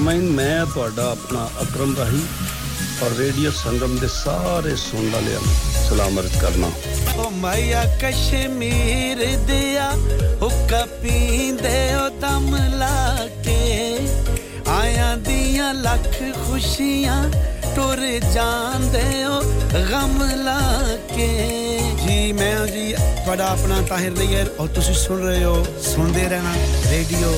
[0.00, 2.20] ਮੈਂ ਮੈਂ ਤੁਹਾਡਾ ਆਪਣਾ ਅਕਰਮ ਰਾਹੀ
[3.02, 5.54] ਔਰ radio ਸੰਗਮ ਦੇ ਸਾਰੇ ਸੁਣਨ ਵਾਲਿਆਂ ਨੂੰ
[5.88, 6.70] ਸਲਾਮ ਅਰਜ਼ ਕਰਨਾ
[7.16, 9.90] ਓ ਮਾਇਆ ਕਸ਼ਮੀਰ ਦਿਆ
[10.42, 13.98] ਹੁੱਕਾ ਪੀਂਦੇ ਓ ਦਮ ਲਾ ਕੇ
[14.70, 17.22] ਆਇਆਂ ਦੀਆਂ ਲੱਖ ਖੁਸ਼ੀਆਂ
[17.74, 18.00] ਟੁਰ
[18.34, 19.40] ਜਾਂਦੇ ਓ
[19.90, 20.60] ਗਮ ਲਾ
[21.16, 21.28] ਕੇ
[22.04, 26.54] ਜੀ ਮੈਂ ਜੀ ਤੁਹਾਡਾ ਆਪਣਾ ਤਾਹਿਰ ਨਈਰ ਔਰ ਤੁਸੀਂ ਸੁਣ ਰਹੇ ਹੋ ਸੁਣਦੇ ਰਹਿਣਾ
[26.90, 27.32] radio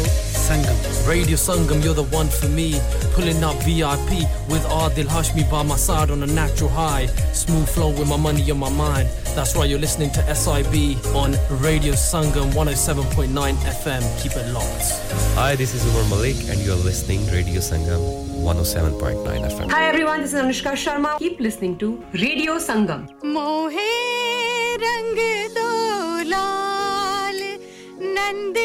[0.47, 0.77] Sangam.
[1.07, 2.79] Radio Sangam, you're the one for me.
[3.13, 4.11] Pulling up VIP
[4.47, 7.07] with Adil Hashmi by my side on a natural high.
[7.33, 9.09] Smooth flow with my money on my mind.
[9.35, 10.75] That's why you're listening to SIB
[11.13, 14.23] on Radio Sangam 107.9 FM.
[14.23, 14.87] Keep it locked.
[15.35, 18.01] Hi, this is Umar Malik, and you're listening Radio Sangam
[18.41, 19.69] 107.9 FM.
[19.69, 21.19] Hi everyone, this is Anushka Sharma.
[21.19, 23.07] Keep listening to Radio Sangam.
[23.35, 23.91] मोहे
[24.83, 25.13] rang
[25.57, 25.69] do
[26.31, 27.39] lal,
[28.17, 28.57] Nand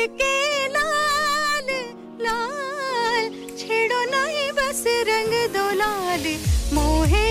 [2.24, 6.24] Lal, छेड़ो नहीं बस रंग दो लाल,
[6.74, 7.26] मोहे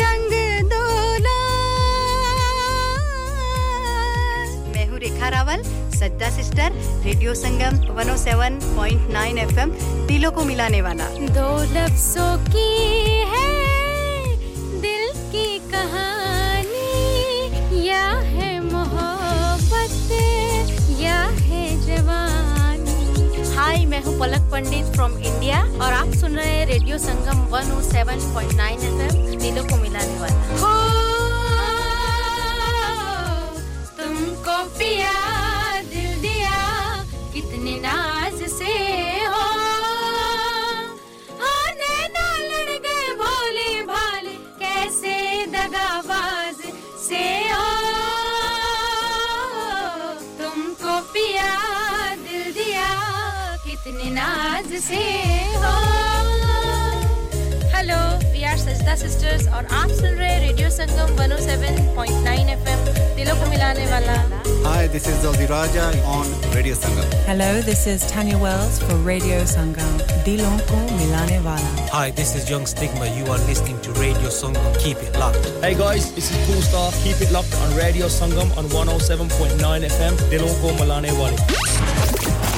[0.00, 0.32] रंग
[0.70, 0.84] दो
[1.18, 1.56] लाल।
[4.74, 5.62] मैं हूँ रेखा रावल,
[5.98, 6.72] सज्जा सिस्टर,
[7.04, 9.70] रेडियो संगम 107.9 एफएम
[10.06, 12.68] दिलों को मिलाने वाला। दो लफ्जों की
[13.32, 13.57] है
[23.98, 28.66] मैं हूँ पलक पंडित फ्रॉम इंडिया और आप सुन रहे हैं रेडियो संगम 107.9
[29.04, 30.74] एफएम दिलों को मिलाने वाला। हो,
[33.98, 35.16] तुमको पिया
[35.90, 36.58] दिल दिया,
[37.34, 38.17] कितने नाज
[54.18, 55.02] नाज से
[55.62, 55.72] हो
[57.74, 57.98] hello
[58.32, 62.80] we are Sajda sisters और आप सुन रहे हैं रेडियो संगम 107.9 एफएम
[63.16, 64.16] दिलों को मिलाने वाला
[64.68, 67.12] Hi, this is Zoldi Raja on Radio Sangam.
[67.28, 69.94] Hello, this is Tanya Wells for Radio Sangam.
[70.26, 71.70] Dilon ko milane wala.
[71.94, 73.08] Hi, this is Young Stigma.
[73.18, 74.68] You are listening to Radio Sangam.
[74.84, 75.48] Keep it locked.
[75.64, 76.86] Hey guys, this is Cool Star.
[77.06, 80.22] Keep it locked on Radio Sangam on 107.9 FM.
[80.34, 82.57] Dilon ko malane wale.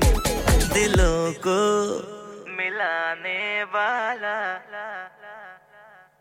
[0.74, 1.58] दिलों को
[2.58, 3.40] मिलाने
[3.76, 4.36] वाला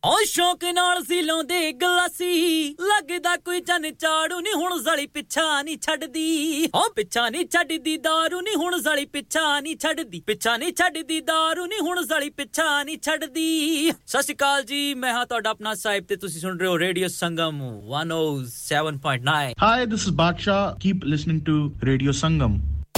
[0.04, 5.78] ਓ ਸ਼ੌਕ ਨਾਲ ਸੀ ਲਾਉਂਦੇ ਗਲਾਸੀ ਲੱਗਦਾ ਕੋਈ ਜਨ ਚਾੜੂ ਨਹੀਂ ਹੁਣ ਜ਼ਲੀ ਪਿੱਛਾ ਨਹੀਂ
[5.86, 11.18] ਛੱਡਦੀ ਓ ਪਿੱਛਾ ਨਹੀਂ ਛੱਡਦੀ दारू ਨਹੀਂ ਹੁਣ ਜ਼ਲੀ ਪਿੱਛਾ ਨਹੀਂ ਛੱਡਦੀ ਪਿੱਛਾ ਨਹੀਂ ਛੱਡਦੀ
[11.32, 13.48] दारू ਨਹੀਂ ਹੁਣ ਜ਼ਲੀ ਪਿੱਛਾ ਨਹੀਂ ਛੱਡਦੀ
[13.92, 17.08] ਸਤਿ ਸ਼੍ਰੀ ਅਕਾਲ ਜੀ ਮੈਂ ਹਾਂ ਤੁਹਾਡਾ ਆਪਣਾ ਸਾਹਿਬ ਤੇ ਤੁਸੀਂ ਸੁਣ ਰਹੇ ਹੋ radio
[17.16, 17.60] Sangam
[17.96, 20.62] 107.9 Hi, this is Baksha.
[20.86, 21.60] Keep listening to
[21.92, 22.62] Radio Sangam.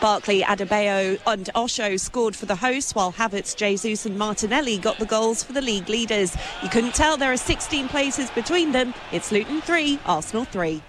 [0.00, 5.06] Barclay Adebayo and Osho scored for the hosts, while Havertz, Jesus, and Martinelli got the
[5.06, 6.36] goals for the league leaders.
[6.62, 8.94] You couldn't tell there are 16 places between them.
[9.12, 10.82] It's Luton 3, Arsenal 3.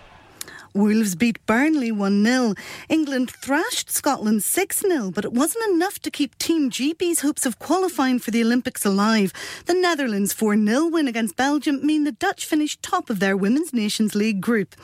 [0.74, 2.54] Wolves beat Burnley 1 0.
[2.88, 7.60] England thrashed Scotland 6 0, but it wasn't enough to keep Team GB's hopes of
[7.60, 9.34] qualifying for the Olympics alive.
[9.66, 13.74] The Netherlands 4 0 win against Belgium mean the Dutch finished top of their Women's
[13.74, 14.76] Nations League group.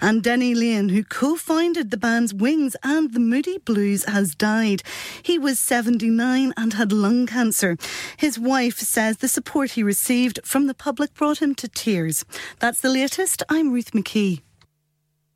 [0.00, 4.82] And Denny Lane, who co founded the bands Wings and the Moody Blues, has died.
[5.22, 7.76] He was 79 and had lung cancer.
[8.16, 12.24] His wife says the support he received from the public brought him to tears.
[12.60, 13.42] That's the latest.
[13.50, 14.40] I'm Ruth McKee.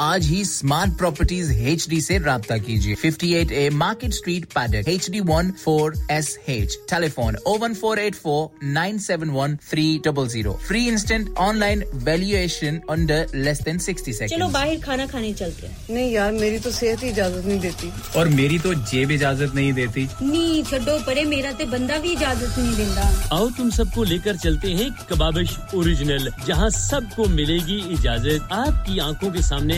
[0.00, 4.88] आज ही smart properties H D ऐसी रहा कीजिए। Fifty eight A market street Paddock
[4.88, 9.56] H D one four S H telephone O one four eight four nine seven one
[9.70, 15.06] three double zero free instant online valuation under less than sixty second चलो बाहर खाना
[15.06, 18.74] खाने चलते हैं। नहीं यार मेरी तो सेहत ही इजाज़त नहीं देती। और मेरी तो
[18.92, 23.50] जेब इजाज़त नहीं देती। नहीं छोड़ो परे मेरा ते बंदा भी इजाज़त नहीं देता आओ
[23.58, 29.77] तुम सबको लेकर चलते हैं कबाबिश ओरिजिनल जहाँ सबको मिलेगी इजाज़त। आपकी आँखों के सामने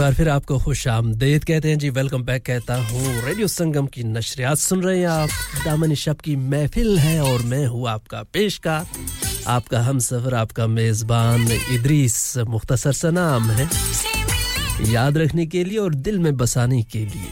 [0.00, 4.04] बार फिर आपको खुश आमदेद कहते हैं। जी वेलकम बैक कहता हूँ। रेडियो संगम की
[4.04, 5.30] नशरियात सुन रहे हैं आप।
[5.64, 8.86] दामन शब की महफिल है और मैं हूँ आपका पेशकार।
[9.46, 13.68] आपका हम सफ़र आपका मेज़बान इदरीस मुख्तसर सा नाम है।
[14.92, 17.28] याद रखने के लिए और दिल में बसाने के लिए।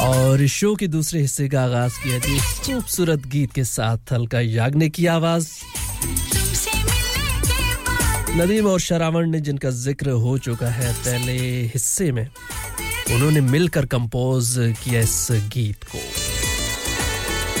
[0.00, 4.88] और शो के दूसरे हिस्से का आगाज़ किया जी खूबसूरत गीत के साथ हल्का यागने
[4.88, 5.48] की आवाज़।
[8.36, 11.32] नदीम और शरावण ने जिनका ज़िक्र हो चुका है पहले
[11.72, 12.26] हिस्से में,
[13.14, 14.54] उन्होंने मिलकर कंपोज
[14.84, 15.98] किया इस गीत को।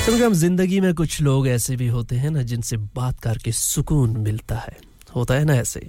[0.06, 4.16] समझ हम ज़िंदगी में कुछ लोग ऐसे भी होते हैं ना, जिनसे बात करके सुकून
[4.18, 4.76] मिलता है।
[5.16, 5.88] होता है ना ऐसे?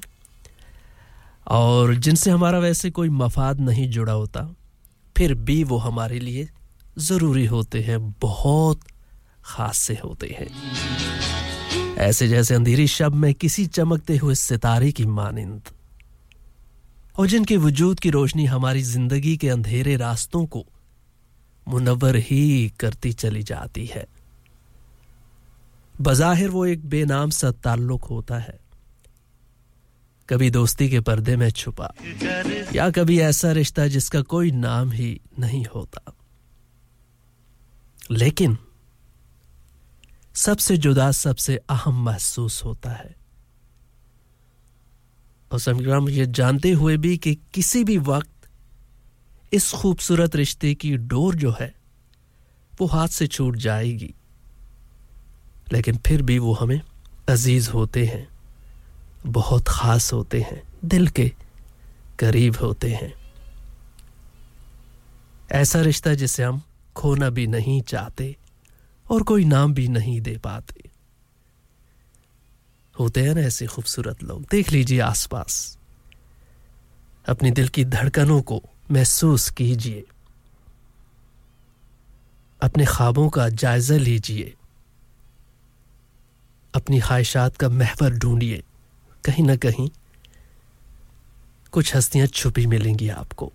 [1.48, 4.48] और जिनसे हमारा वैसे कोई मफाद नहीं जुड़ा होता,
[5.16, 6.48] फिर भी वो हमारे लिए
[7.00, 8.82] ज़रूरी होते हैं, बहुत
[9.46, 10.50] ख़ास से होते हैं।
[11.98, 15.62] ऐसे जैसे अंधेरी शब में किसी चमकते हुए सितारे की मानिंद।
[17.18, 20.66] और जिनके वजूद की रोशनी हमारी ज़िंदगी के अंधेरे रास्तों को
[21.68, 24.08] मुनवर ही करती चली जाती है।
[26.02, 28.60] बजाहिर वो एक बेनाम सा ताल्लुक होता है।
[30.30, 31.94] कभी दोस्ती के पर्दे में छुपा,
[32.74, 36.14] या कभी ऐसा रिश्ता जिसका कोई नाम ही नहीं होता।
[38.12, 38.58] लेकिन
[40.36, 43.16] सबसे जुदा, सबसे अहम महसूस होता है।
[45.52, 48.50] और संग्राम ये जानते हुए भी कि किसी भी वक्त
[49.54, 51.76] इस खूबसूरत रिश्ते की डोर जो है,
[52.82, 54.14] वो हाथ से छूट जाएगी।
[55.74, 56.82] लेकिन फिर भी वो हमें
[57.30, 58.28] अज़ीज़ होते हैं,
[59.26, 61.34] बहुत खास होते हैं, दिल के
[62.20, 63.14] करीब होते हैं।
[65.52, 66.62] ऐसा रिश्ता जिसे हम
[66.96, 68.38] खोना भी नहीं चाहते
[69.12, 70.90] और कोई नाम भी नहीं दे पाते।
[73.00, 75.78] होते हैं ना ऐसे खूबसूरत लोग। देख लीजिए आसपास।
[77.30, 80.04] अपनी दिल की धड़कनों को महसूस कीजिए।
[82.62, 84.54] अपने ख्वाबों का जायजा लीजिए।
[86.74, 88.64] अपनी ख्वाहिशात का महवर ढूंढिए।
[89.26, 89.90] कहीं ना कहीं
[91.72, 93.54] कुछ हस्तियाँ छुपी मिलेंगी आपको।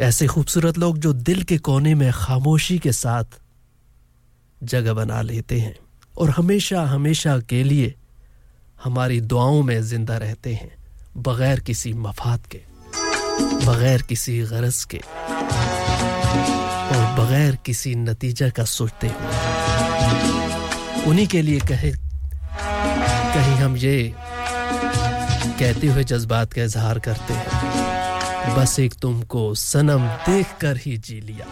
[0.00, 3.43] ऐसे खूबसूरत लोग जो दिल के कोने में खामोशी के साथ
[4.64, 5.74] जगह बना लेते हैं
[6.14, 7.94] और हमेशा हमेशा के लिए
[8.84, 10.70] हमारी दुआओं में ज़िंदा रहते हैं,
[11.18, 12.60] बगैर किसी मफाद के,
[13.66, 14.98] बगैर किसी गरज के
[16.88, 19.42] और बगैर किसी नतीजा का सोचते हुए।
[21.10, 24.12] उन्हीं के लिए कहे, कहीं हम ये
[25.58, 31.20] कहते हुए जज्बात का इजहार करते हैं, बस एक तुमको सनम देख कर ही जी
[31.20, 31.46] लिया।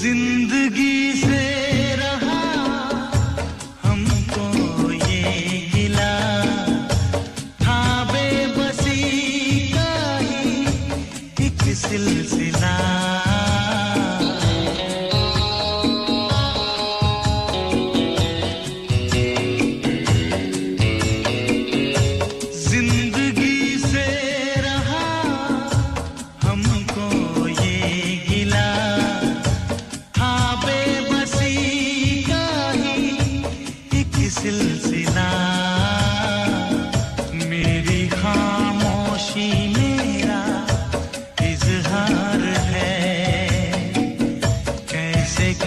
[0.00, 0.35] Zindagi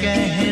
[0.01, 0.48] कहे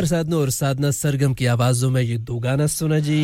[0.00, 3.20] कुमार साधना और साधना सरगम की आवाजों में ये दो गाना सुना जी।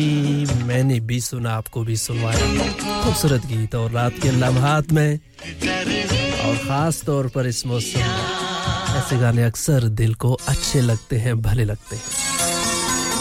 [0.63, 2.67] मैंने भी सुना, आपको भी सुनवाया।
[3.03, 5.19] खूबसूरत गीत और रात के लम्हात में।
[6.45, 11.41] और ख़ास तौर पर इस मौसम में। ऐसे गाने अक्सर दिल को अच्छे लगते हैं,
[11.41, 12.03] भले लगते हैं।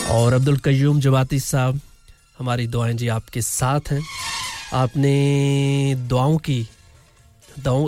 [0.06, 1.80] और अब्दुल कयूम जवाती साहब,
[2.38, 4.04] हमारी दुआएँ जी आपके साथ हैं।
[4.72, 6.68] आपने दुआओं की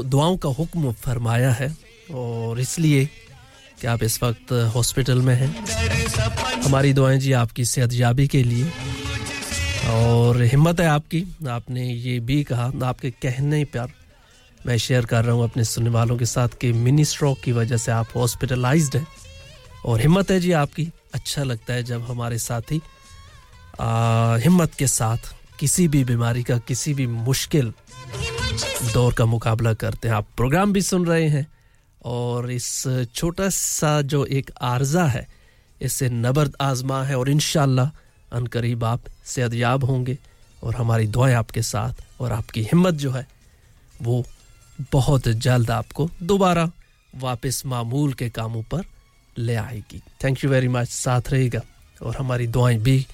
[0.05, 1.77] दुआओं का हुक्म फरमाया है।
[2.15, 3.09] और इसलिए
[3.81, 5.51] कि आप इस वक्त हॉस्पिटल में हैं।
[6.63, 8.71] हमारी दुआएँ जी आपकी सेहत याबी के लिए।
[9.89, 13.93] और हिम्मत है आपकी। आपने ये भी कहा, आपके कहने पर
[14.67, 17.77] मैं शेयर कर रहा हूँ अपने सुनने वालों के साथ कि मिनी स्ट्रोक की वजह
[17.77, 19.07] से आप हॉस्पिटलाइज्ड हैं।
[19.87, 22.81] और हिम्मत है जी आपकी। अच्छा लगता है जब हमारे साथी
[24.45, 27.73] हिम्मत के साथ किसी भी बीमारी का, किसी भी मुश्किल
[28.93, 31.47] दौर का मुकाबला करते हैं। आप प्रोग्राम भी सुन रहे हैं।
[32.09, 32.67] और इस
[33.15, 35.27] छोटा सा जो एक आर्जा है,
[35.81, 37.41] इससे नबर्द आजमा है और इन
[38.33, 40.17] अनकरीब आप सेहतयाब होंगे
[40.63, 43.27] और हमारी दुआएँ आपके साथ और आपकी हिम्मत जो है,
[44.03, 44.25] वो
[44.93, 46.71] बहुत जल्द आपको दोबारा
[47.13, 48.85] वापस मामूल के कामों पर
[49.39, 51.61] ले आएगी। थैंक यू वेरी मच साथ रहेगा
[52.03, 53.07] और हमारी दुआएँ भी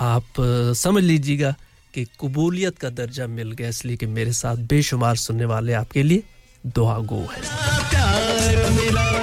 [0.00, 0.40] आप
[0.76, 1.54] समझ लीजिएगा
[1.94, 6.22] कि कबूलियत का दर्जा मिल गया, इसलिए कि मेरे साथ बेशुमार सुनने वाले आपके लिए
[6.64, 9.19] दुआ गो है। प्यार मिला।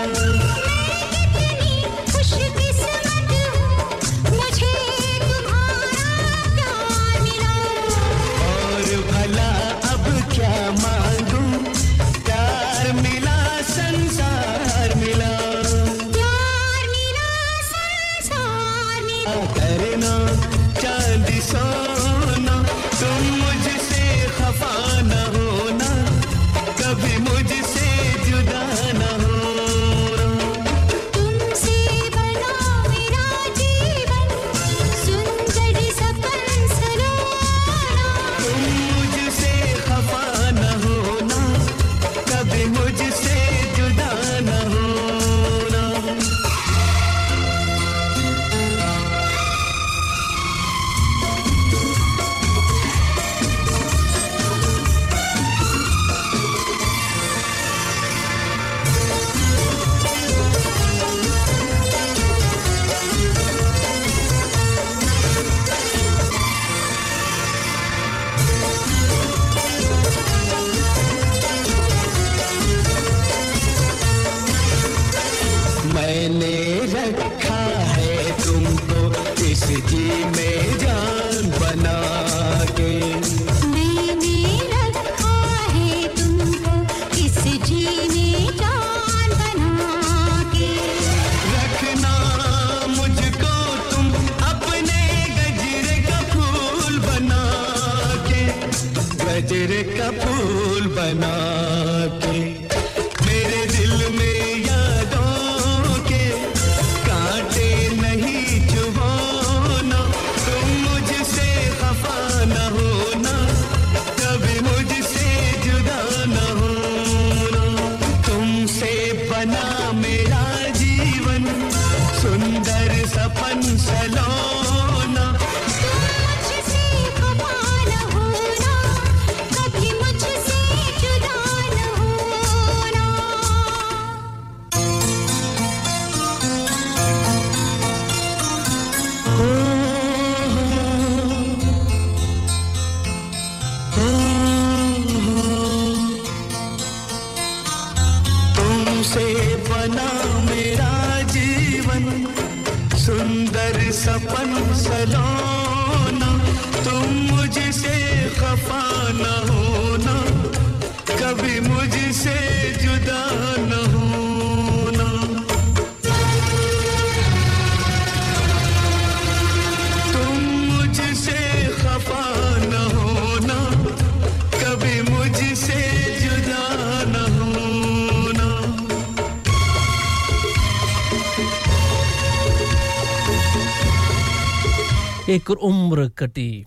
[185.47, 186.65] एक उम्र कटी,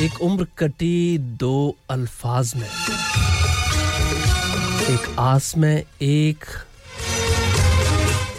[0.00, 2.68] एक उम्र कटी दो अल्फाज में।
[4.90, 6.44] एक आस में, एक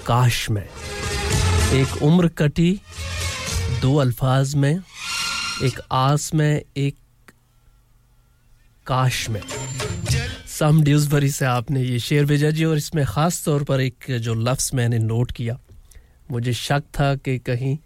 [0.08, 0.64] काश में।
[1.74, 2.72] एक उम्र कटी
[3.82, 4.80] दो अल्फाज में,
[5.64, 6.96] एक आस में, एक
[8.88, 9.42] काश में।
[10.60, 14.34] सम ड्यूजबरी से आपने ये शेर भेजा जी, और इसमें ख़ास तौर पर एक जो
[14.34, 15.60] लफ्ज़ मैंने नोट किया,
[16.32, 17.78] मुझे शक था कि कहीं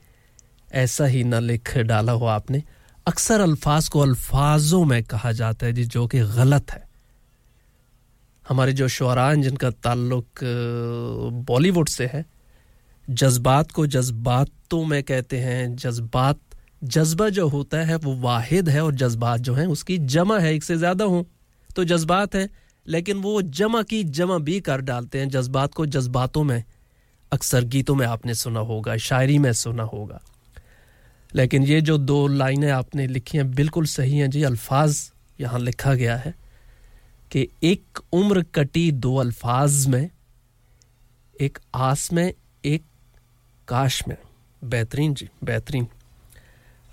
[0.71, 2.63] ऐसा ही ना लिख डाला हो आपने।
[3.07, 6.85] अक्सर अल्फाज को अल्फाजों में कहा जाता है जी, जो कि गलत है।
[8.49, 10.43] हमारे जो शुरान जिनका ताल्लुक
[11.47, 12.25] बॉलीवुड से है,
[13.09, 16.39] जज्बात को जज्बातों में कहते हैं। जज्बात,
[16.83, 20.63] जज्बा जो होता है, वो वाहिद है और जज्बात जो हैं, उसकी जमा है, एक
[20.63, 21.25] से ज़्यादा हो।
[21.75, 22.49] तो जज्बात है,
[22.87, 26.63] लेकिन वो जमा की जमा भी कर डालते हैं। जज्बात को जज्बातों में,
[27.31, 30.21] अक्सर गीतों में आपने सुना होगा, शायरी में सुना होगा।
[31.35, 35.93] लेकिन ये जो दो लाइनें आपने लिखी हैं, बिल्कुल सही हैं जी। अल्फाज यहाँ लिखा
[35.93, 36.35] गया है
[37.31, 40.09] कि एक उम्र कटी दो अल्फाज में,
[41.41, 42.33] एक आस में,
[42.65, 42.83] एक
[43.67, 44.17] काश में।
[44.63, 45.87] बेहतरीन जी, बेहतरीन।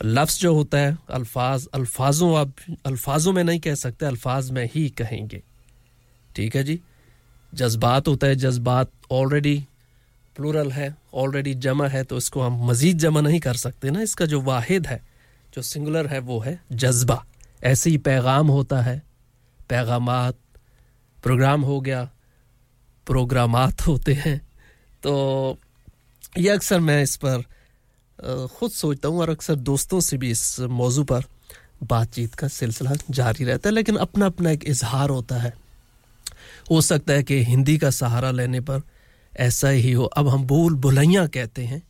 [0.04, 2.52] लफ्ज़ जो होता है, अल्फाज, अल्फाजों आप,
[2.86, 5.42] अल्फाजों में नहीं कह सकते, अल्फाज में ही कहेंगे।
[6.36, 6.80] ठीक है जी?
[7.54, 9.66] जज्बात होता है, जज्बात ऑलरेडी
[10.36, 14.26] प्लूरल है। ऑलरेडी जमा है तो इसको हम मज़ीद जमा नहीं कर सकते ना। इसका
[14.26, 15.00] जो वाहिद है,
[15.54, 17.24] जो सिंगुलर है, वो है जज्बा।
[17.64, 19.02] ऐसे ही पैगाम होता है
[19.68, 20.08] पैगाम
[21.18, 22.02] प्रोग्राम हो गया,
[23.06, 24.38] प्रोग्रामात होते हैं।
[25.02, 25.58] तो
[26.38, 27.42] ये अक्सर मैं इस पर
[28.50, 31.24] ख़ुद सोचता हूँ और अक्सर दोस्तों से भी इस मौजू पर
[31.82, 35.52] बातचीत का सिलसिला जारी रहता है, लेकिन अपना अपना एक इजहार होता है।
[36.70, 38.82] हो सकता है कि हिंदी का सहारा लेने पर
[39.36, 41.82] ऐसा ही हो। अब हम भूल भुलैया कहते हैं।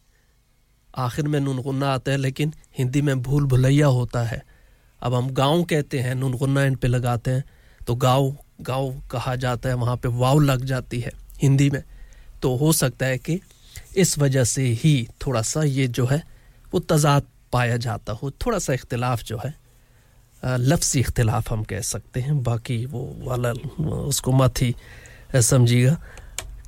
[0.99, 4.43] आखिर में नुनगुन्ना आता है, लेकिन हिंदी में भूल भुलैया होता है।
[5.03, 7.45] अब हम गाँव कहते हैं, नुनगुन्ना इन पे लगाते हैं।
[7.87, 11.13] तो गाँव गाँव कहा जाता है, वहाँ पे वाव लग जाती है
[11.43, 11.83] हिंदी में।
[12.43, 13.41] तो हो सकता है कि
[13.97, 16.23] इस वजह से ही थोड़ा सा ये जो है,
[16.75, 17.23] वो तजाद
[17.53, 19.55] पाया जाता हो। थोड़ा सा इख्तलाफ जो है
[20.45, 23.51] लफ्सी इख्तलाफ हम कह सकते हैं। बाकी वो वाला,
[23.85, 24.75] उसको मत ही
[25.35, 25.99] समझिएगा।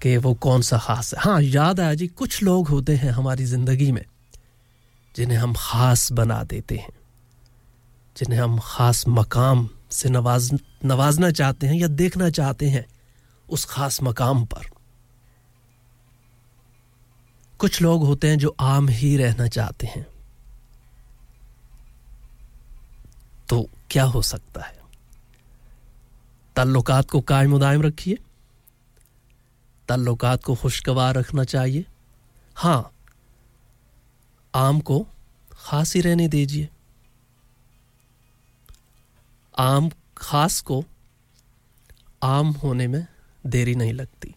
[0.03, 3.45] कि वो कौन सा ख़ास है। हाँ याद आया जी, कुछ लोग होते हैं हमारी
[3.45, 4.05] ज़िंदगी में,
[5.15, 6.93] जिन्हें हम ख़ास बना देते हैं,
[8.17, 10.53] जिन्हें हम ख़ास मकाम से नवाज़,
[10.85, 12.87] नवाजना चाहते हैं या देखना चाहते हैं
[13.49, 14.67] उस ख़ास मकाम पर।
[17.61, 20.07] कुछ लोग होते हैं जो आम ही रहना चाहते हैं।
[23.49, 24.75] तो क्या हो सकता है?
[26.57, 28.19] ताल्लुकात को कायम दायम रखिए।
[29.89, 31.85] ताल्लुकात को खुशगवार रखना चाहिए।
[32.57, 32.91] हाँ
[34.55, 35.07] आम को
[35.53, 36.69] खास ही रहने दीजिए।
[39.59, 40.85] आम, खास को
[42.23, 43.07] आम होने में
[43.47, 44.35] देरी नहीं लगती।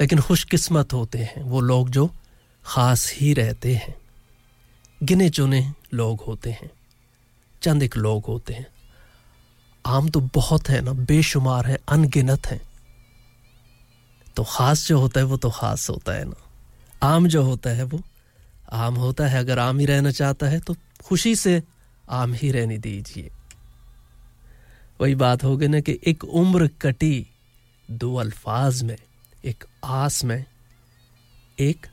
[0.00, 2.06] लेकिन खुशकिस्मत होते हैं वो लोग जो
[2.64, 3.94] ख़ास ही रहते हैं।
[5.02, 6.70] गिने चुने लोग होते हैं,
[7.62, 8.66] चंद एक लोग होते हैं।
[9.86, 12.60] आम तो बहुत है ना, बेशुमार है, अनगिनत हैं।
[14.36, 16.36] तो ख़ास जो होता है वो तो ख़ास होता है ना।
[17.02, 18.00] आम जो होता है वो
[18.72, 20.74] आम होता है। अगर आम ही रहना चाहता है तो
[21.04, 21.62] खुशी से
[22.10, 23.30] आम ही रहने दीजिए।
[25.00, 27.26] वही बात हो गई ना कि एक उम्र कटी
[27.88, 28.96] दो अल्फाज में,
[29.44, 30.44] एक आस में,
[31.58, 31.86] एक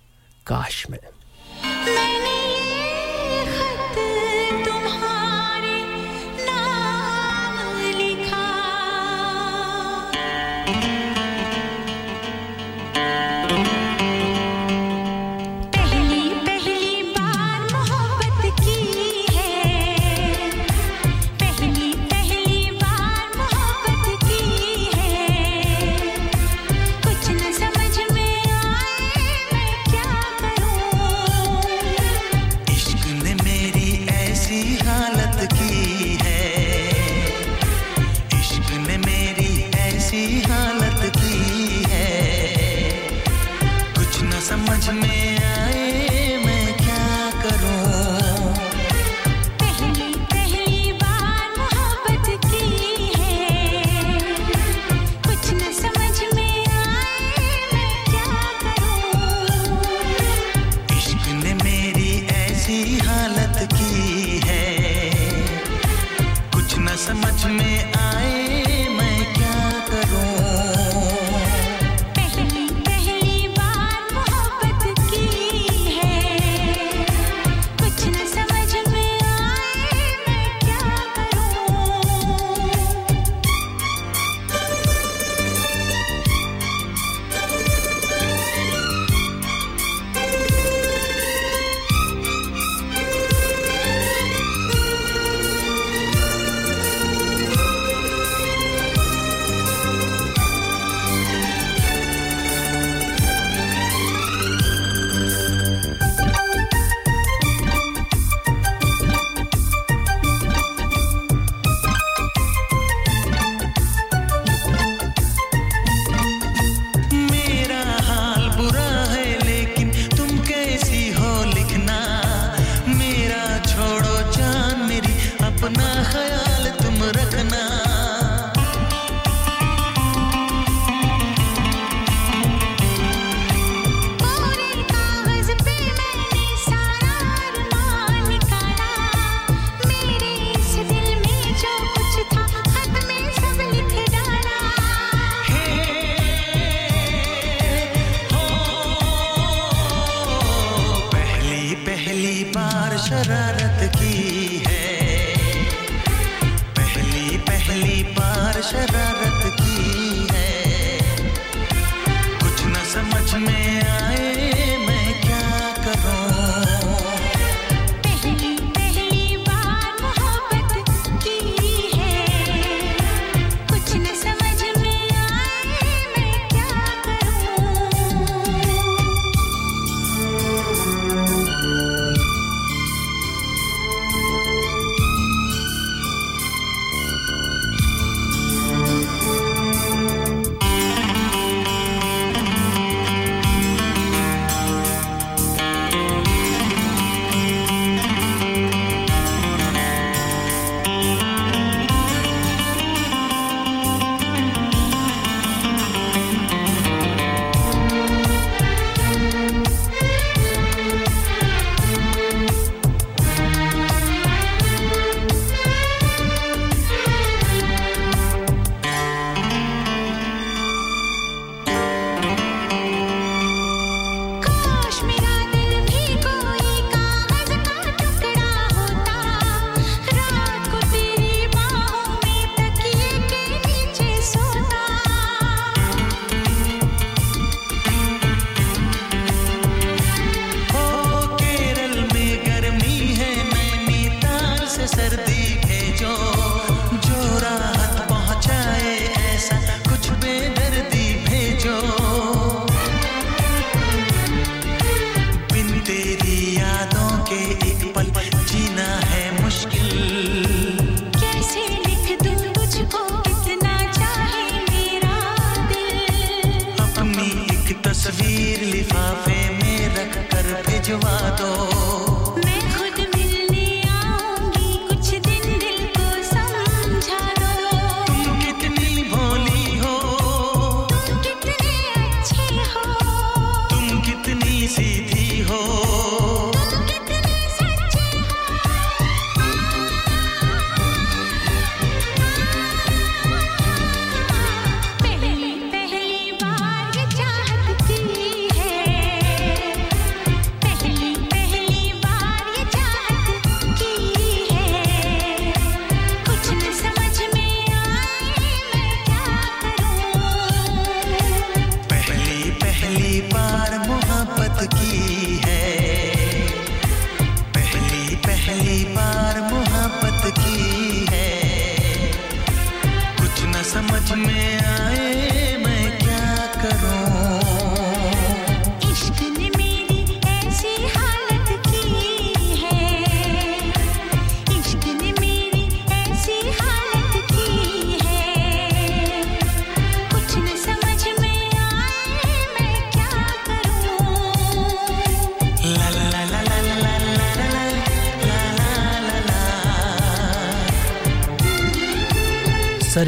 [0.48, 1.00] काश में।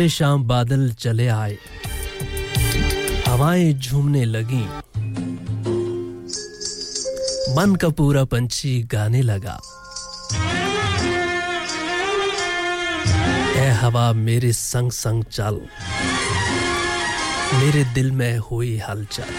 [0.04, 1.58] सरे शाम बादल चले आए।
[3.28, 4.64] हवाएँ झूमने लगी।
[7.56, 9.56] मन का पूरा पंछी गाने लगा।
[13.56, 15.62] ए हवा मेरे संग संग चल।
[17.54, 19.34] मेरे दिल में हुई हलचल।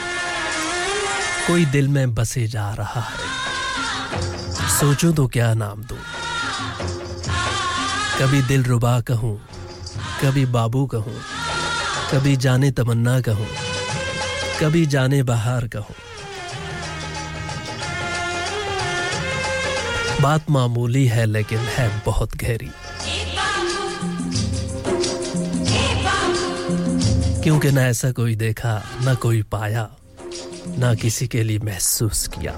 [1.47, 5.99] कोई दिल में बसे जा रहा है। सोचो तो क्या नाम दूँ?
[8.21, 9.41] कभी दिल रुबा कहूँ
[10.25, 11.15] कभी बाबू कहूँ,
[12.13, 13.47] कभी जाने तमन्ना कहूँ,
[14.61, 15.95] कभी जाने बहार कहूँ।
[20.23, 22.71] बात मामूली है, लेकिन है बहुत गहरी।
[27.43, 29.89] क्योंकि ना ऐसा कोई देखा, ना कोई पाया,
[30.79, 32.53] ना किसी के लिए महसूस किया।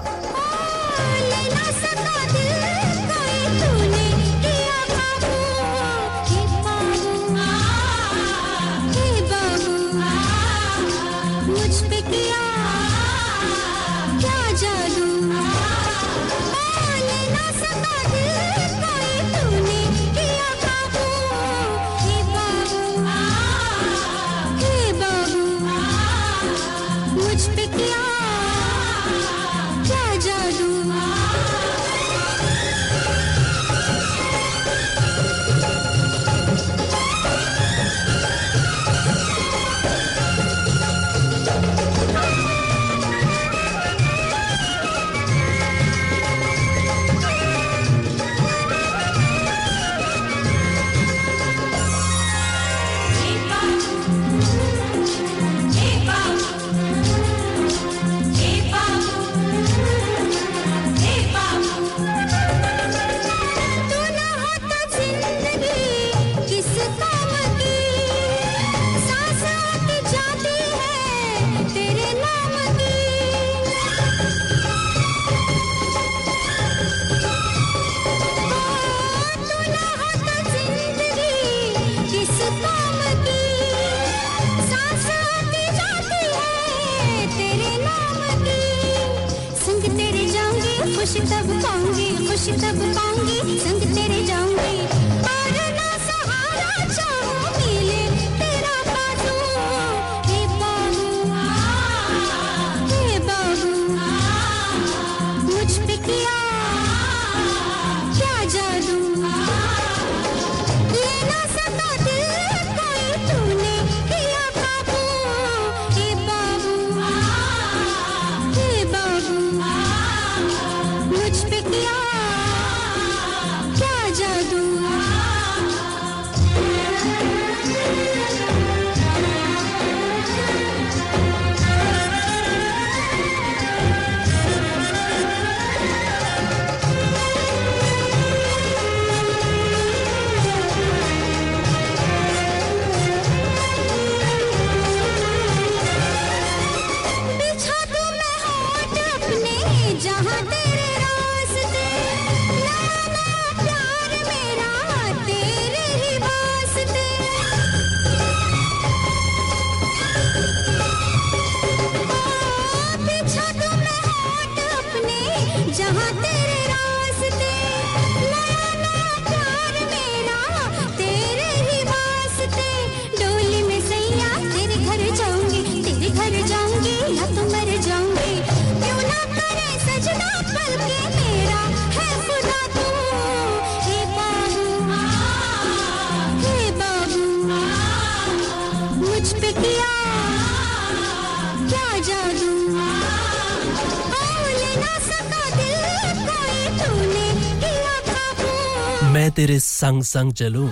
[199.77, 200.71] संग संग चलूँ।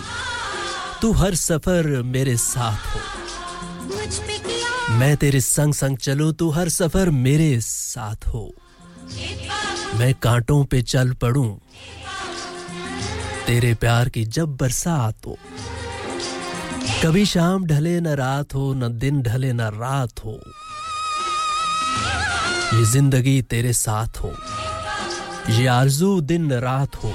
[1.01, 2.99] तू हर सफ़र मेरे साथ हो।
[4.91, 8.51] मैं तेरे संग संग चलूँ, तू हर सफ़र मेरे साथ हो।
[9.95, 11.49] मैं कांटों पे चल पड़ूं,
[13.47, 15.37] तेरे प्यार की जब बरसात हो।
[17.03, 20.39] कभी शाम ढले न रात हो, न दिन ढले न रात हो।
[22.73, 24.33] ये ज़िंदगी तेरे साथ हो।
[25.49, 27.13] ये आरज़ू दिन रात हो।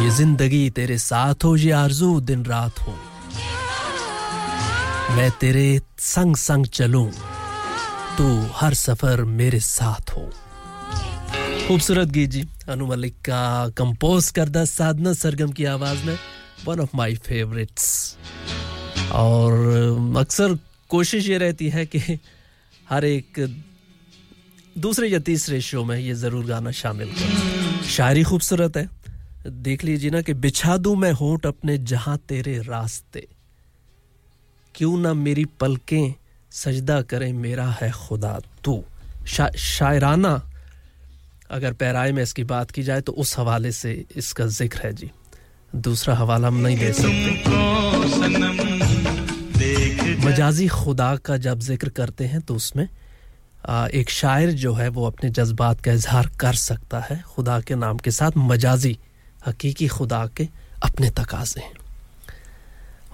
[0.00, 2.92] ये ज़िंदगी तेरे साथ हो, ये आरज़ू दिन रात हो।
[5.16, 7.10] मैं तेरे संग संग चलूँ,
[8.18, 10.24] तू हर सफ़र मेरे साथ हो।
[11.68, 16.18] खूबसूरत गीत जी, अनु मलिक का कंपोज करदा साधना सरगम की आवाज़ में
[16.66, 18.16] वन ऑफ़ माय फेवरेट्स
[19.12, 19.52] और
[20.18, 20.58] अक्सर
[20.90, 22.18] कोशिश ये रहती है कि
[22.86, 23.40] हर एक
[24.76, 28.88] दूसरे या तीसरे शो में ये ज़रूर गाना शामिल करें। शायरी खूबसूरत है
[29.46, 33.26] देख लीजिए ना कि बिछा दूँ मैं होठ अपने जहाँ तेरे रास्ते।
[34.74, 36.14] क्यों ना मेरी पलकें
[36.52, 38.82] सजदा करें मेरा है खुदा तू।
[39.26, 40.42] शा, शायराना
[41.50, 45.10] अगर पैराए में इसकी बात की जाए तो उस हवाले से इसका ज़िक्र है जी।
[45.76, 47.30] दूसरा हवाला हम नहीं दे सकते।
[50.26, 52.88] मजाजी खुदा का जब ज़िक्र करते हैं तो उसमें
[53.94, 57.98] एक शायर जो है वो अपने जज्बात का इजहार कर सकता है। खुदा के नाम
[57.98, 58.98] के साथ मजाजी
[59.46, 60.48] हकीकी खुदा के
[60.82, 61.72] अपने तकाजे हैं।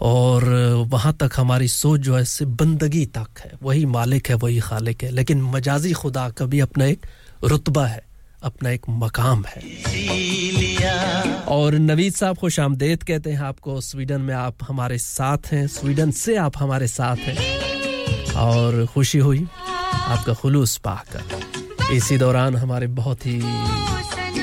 [0.01, 0.44] और
[0.89, 5.05] वहाँ तक हमारी सोच जो है, इससे बंदगी तक है। वही मालिक है, वही खालिक
[5.05, 7.07] है। लेकिन मजाजी खुदा का भी अपना एक
[7.44, 8.05] रुतबा है,
[8.43, 9.62] अपना एक मकाम है।
[11.49, 16.11] और नवीद साहब खुश आमदेद कहते हैं, आपको स्वीडन में आप हमारे साथ हैं, स्वीडन
[16.11, 17.62] से आप हमारे साथ हैं।
[18.32, 19.47] और खुशी हुई
[19.93, 21.23] आपका खुलूस पाकर।
[21.93, 23.40] इसी दौरान हमारे बहुत ही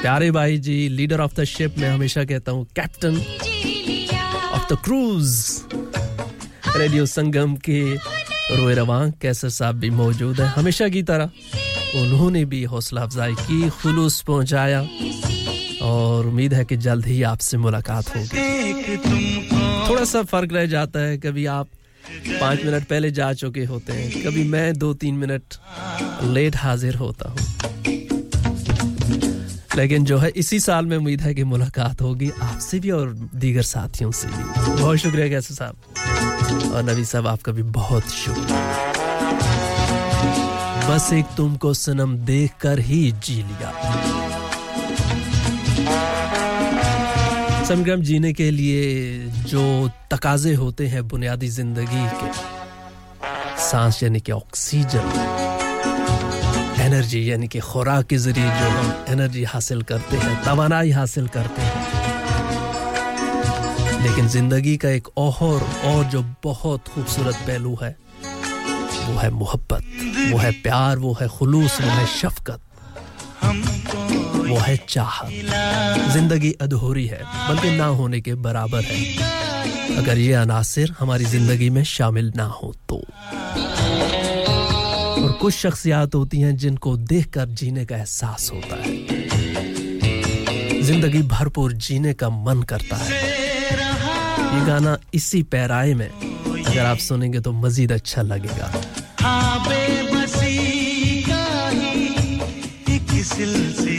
[0.01, 3.15] प्यारे भाई जी लीडर ऑफ़ द शिप मैं हमेशा कहता हूँ captain
[4.53, 5.31] of the cruise
[6.77, 12.63] radio Sangam के रोए रवान कैसर साहब भी मौजूद है। हमेशा की तरह उन्होंने भी
[12.63, 14.81] हौसला अफजाई की, खुलूस पहुँचाया
[15.81, 18.97] और उम्मीद है कि जल्द ही आपसे मुलाकात होगी।
[19.89, 21.67] थोड़ा सा फ़र्क रह जाता है, कभी आप
[22.39, 25.43] पाँच मिनट पहले जा चुके होते हैं, कभी मैं दो तीन मिनट
[26.23, 27.38] लेट हाजिर होता हूँ।
[29.76, 33.62] लेकिन जो है, इसी साल में उम्मीद है कि मुलाकात होगी आपसे भी और दीगर
[33.62, 38.98] साथियों से भी। बहुत शुक्रिया कैसे साहब। और नबी साहब, आपका भी बहुत शुक्रिया।
[40.90, 43.72] बस एक तुमको सनम देख कर ही जी लिया।
[47.66, 52.32] संग्राम जीने के लिए जो तकाजे होते हैं बुनियादी ज़िंदगी के,
[53.62, 55.39] सांस यानी कि ऑक्सीजन।
[56.90, 61.61] एनर्जी यानी कि खुराक के ज़रिए जो हम एनर्जी हासिल करते हैं, तवानाई हासिल करते
[61.61, 61.78] हैं।
[64.03, 67.95] लेकिन ज़िंदगी का एक और और जो बहुत खूबसूरत पहलू है,
[69.06, 69.84] वो है मोहब्बत,
[70.32, 72.60] वो है प्यार, वो है खुलूस, वो है शफकत,
[74.49, 75.30] वो है चाहत।
[76.14, 78.99] ज़िंदगी अधूरी है, बल्कि ना होने के बराबर है।
[79.98, 83.03] अगर ये अनासिर हमारी ज़िंदगी में शामिल ना हो तो।
[85.20, 88.91] और कुछ शख्सियात होती हैं जिनको देखकर जीने का एहसास होता है।
[90.82, 93.12] ज़िंदगी भरपूर जीने का मन करता है।
[94.50, 98.72] ये गाना इसी पैराए में, अगर आप सुनेंगे तो मजीद अच्छा लगेगा।
[103.30, 103.98] सिलसिला।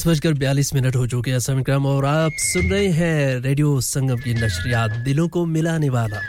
[0.00, 3.80] दस बजकर बयालीस मिनट हो चुके हैं समय क्रम और आप सुन रहे हैं रेडियो
[3.80, 6.20] संगम की नशरियात दिलों को मिलाने वाला,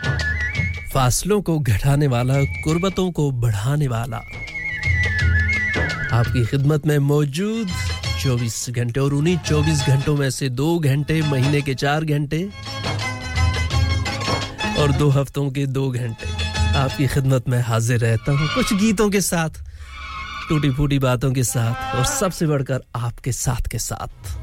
[0.94, 4.18] फासलों को घटाने वाला, कुर्बतों को बढ़ाने वाला।
[6.12, 7.70] आपकी खिदमत में मौजूद
[8.22, 12.44] 24 घंटे, और उन्हीं 24 घंटों में से दो घंटे महीने के चार घंटे,
[14.80, 16.36] और दो हफ्तों के दो घंटे।
[16.78, 19.61] आपकी खिदमत में हाजिर रहता हूँ कुछ गीतों के साथ।
[20.52, 24.41] टूटी फूटी बातों के साथ और सबसे बढ़कर आपके साथ के साथ।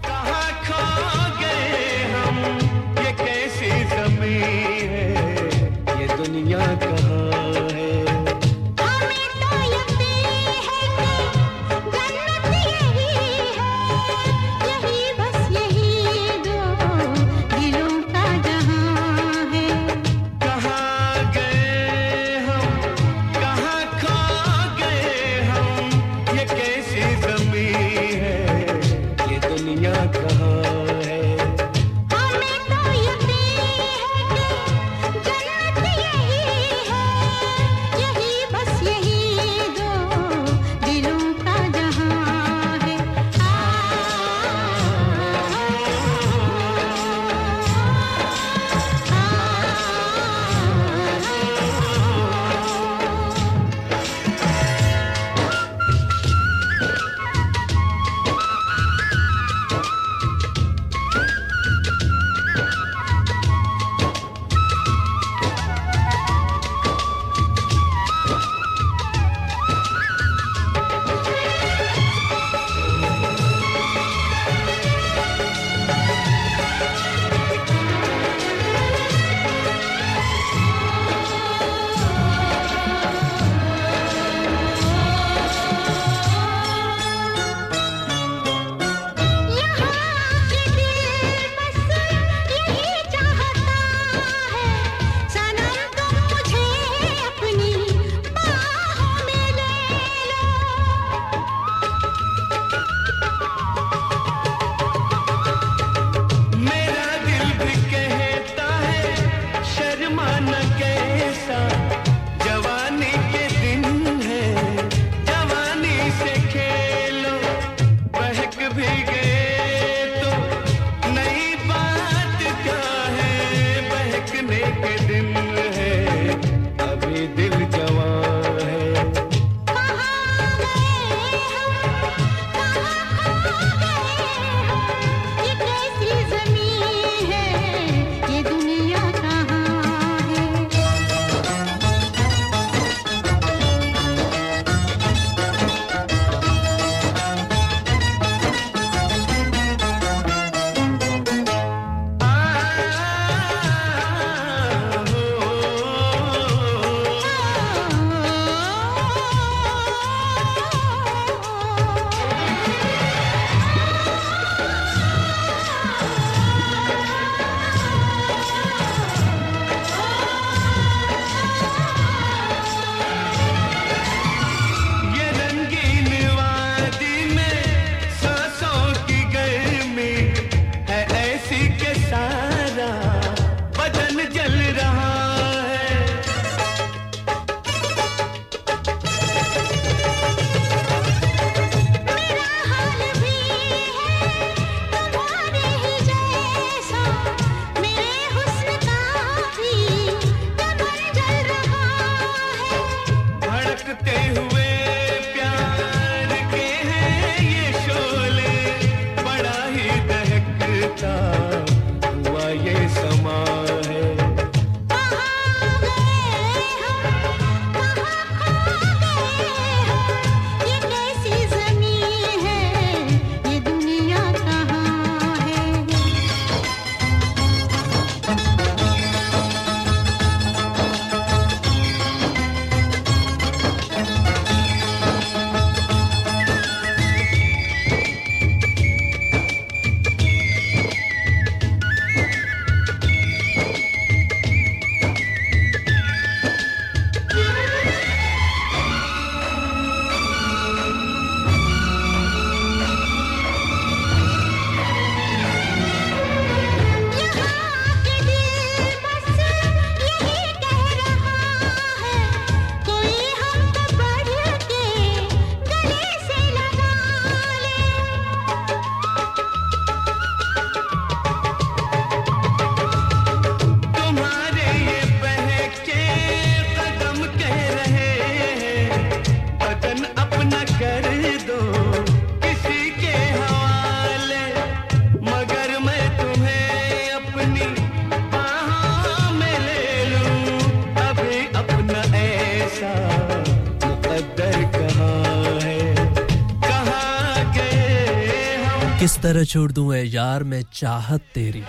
[299.28, 301.62] तरह छोड़ दूँ ए यार मैं चाहत तेरी?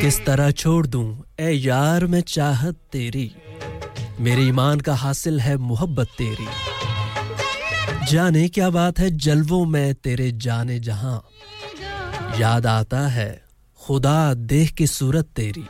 [0.00, 3.34] किस तरह छोड़ दूँ ए यार मैं चाहत तेरी?
[4.20, 6.46] मेरे ईमान का हासिल है मोहब्बत तेरी।
[8.06, 11.28] जाने क्या बात है जलवों में तेरे जाने जहाँ।
[12.38, 13.44] याद आता है
[13.86, 15.64] खुदा देख की सूरत तेरी।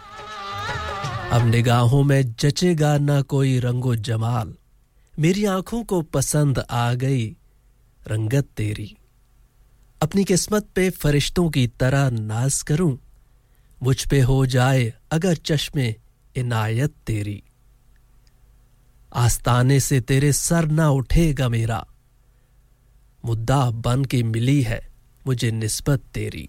[1.33, 4.55] अब निगाहों में जचेगा ना कोई रंगो जमाल।
[5.19, 7.37] मेरी आँखों को पसंद आ गई
[8.09, 8.97] रंगत तेरी।
[10.03, 12.99] अपनी किस्मत पे फरिश्तों की तरह नाज करूँ।
[13.83, 15.95] मुझ पे हो जाए अगर चश्मे
[16.37, 17.43] इनायत तेरी।
[19.15, 21.87] आस्ताने से तेरे सर ना उठेगा मेरा।
[23.25, 24.89] मुद्दा बन के मिली है
[25.27, 26.49] मुझे निस्बत तेरी।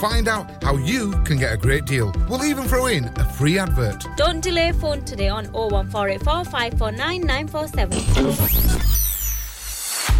[0.00, 2.12] find out how you can get a great deal.
[2.28, 4.06] We'll even throw in a free advert.
[4.16, 7.22] Don't delay phone today on 01484 549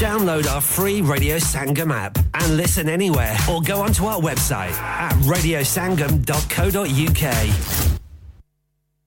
[0.00, 4.74] download our free radio Sangam app and listen anywhere और go on to our website
[5.08, 7.22] at radiosangam.co.uk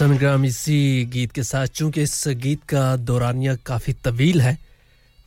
[0.00, 4.56] और संग्राम इसी गीत के साथ, चूँकि इस गीत का दौरानिया काफ़ी तवील है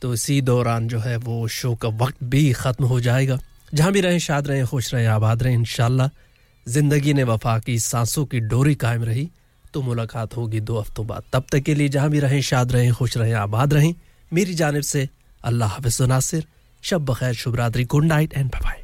[0.02, 3.38] तो इसी दौरान जो है वो शो का वक्त भी ख़त्म हो जाएगा।
[3.70, 6.08] जहाँ भी रहें, शाद रहें, खुश रहें, आबाद रहें, इंशाल्लाह।
[6.66, 9.28] ज़िंदगी ने वफा की, सांसों की डोरी कायम रही
[9.74, 12.92] तो मुलाकात होगी दो हफ्तों बाद। तब तक के लिए जहाँ भी रहें, शाद रहें,
[12.94, 13.94] खुश रहें, आबाद रहें।
[14.30, 15.08] मेरी जानब से
[15.44, 16.46] अल्लाह हाफिज़ नासिर।
[16.82, 18.83] शब बखैर, शुभ रात्रि, good night and bye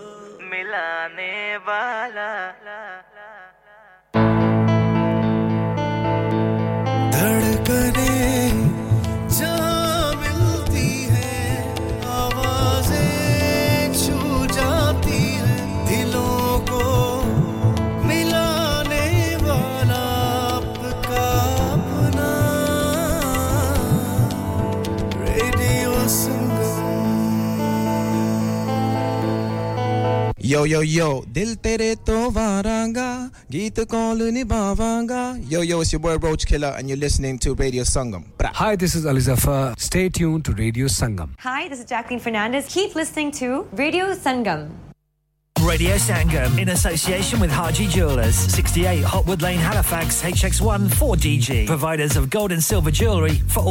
[30.61, 31.23] Yo, yo, yo.
[31.31, 35.35] Dil tere to varanga, gita koluni bavanga.
[35.49, 38.25] Yo, yo, it's your boy Roach Killer, and you're listening to Radio Sangam.
[38.37, 38.51] Bra.
[38.53, 39.73] Hi, this is Alizafa.
[39.79, 41.29] Stay tuned to Radio Sangam.
[41.39, 42.67] Hi, this is Jacqueline Fernandez.
[42.67, 44.69] Keep listening to Radio Sangam.
[45.61, 51.67] Radio Sangam in association with Harji Jewelers, 68 Hotwood Lane, Halifax, HX1 4DG.
[51.67, 53.59] Providers of gold and silver jewellery for all.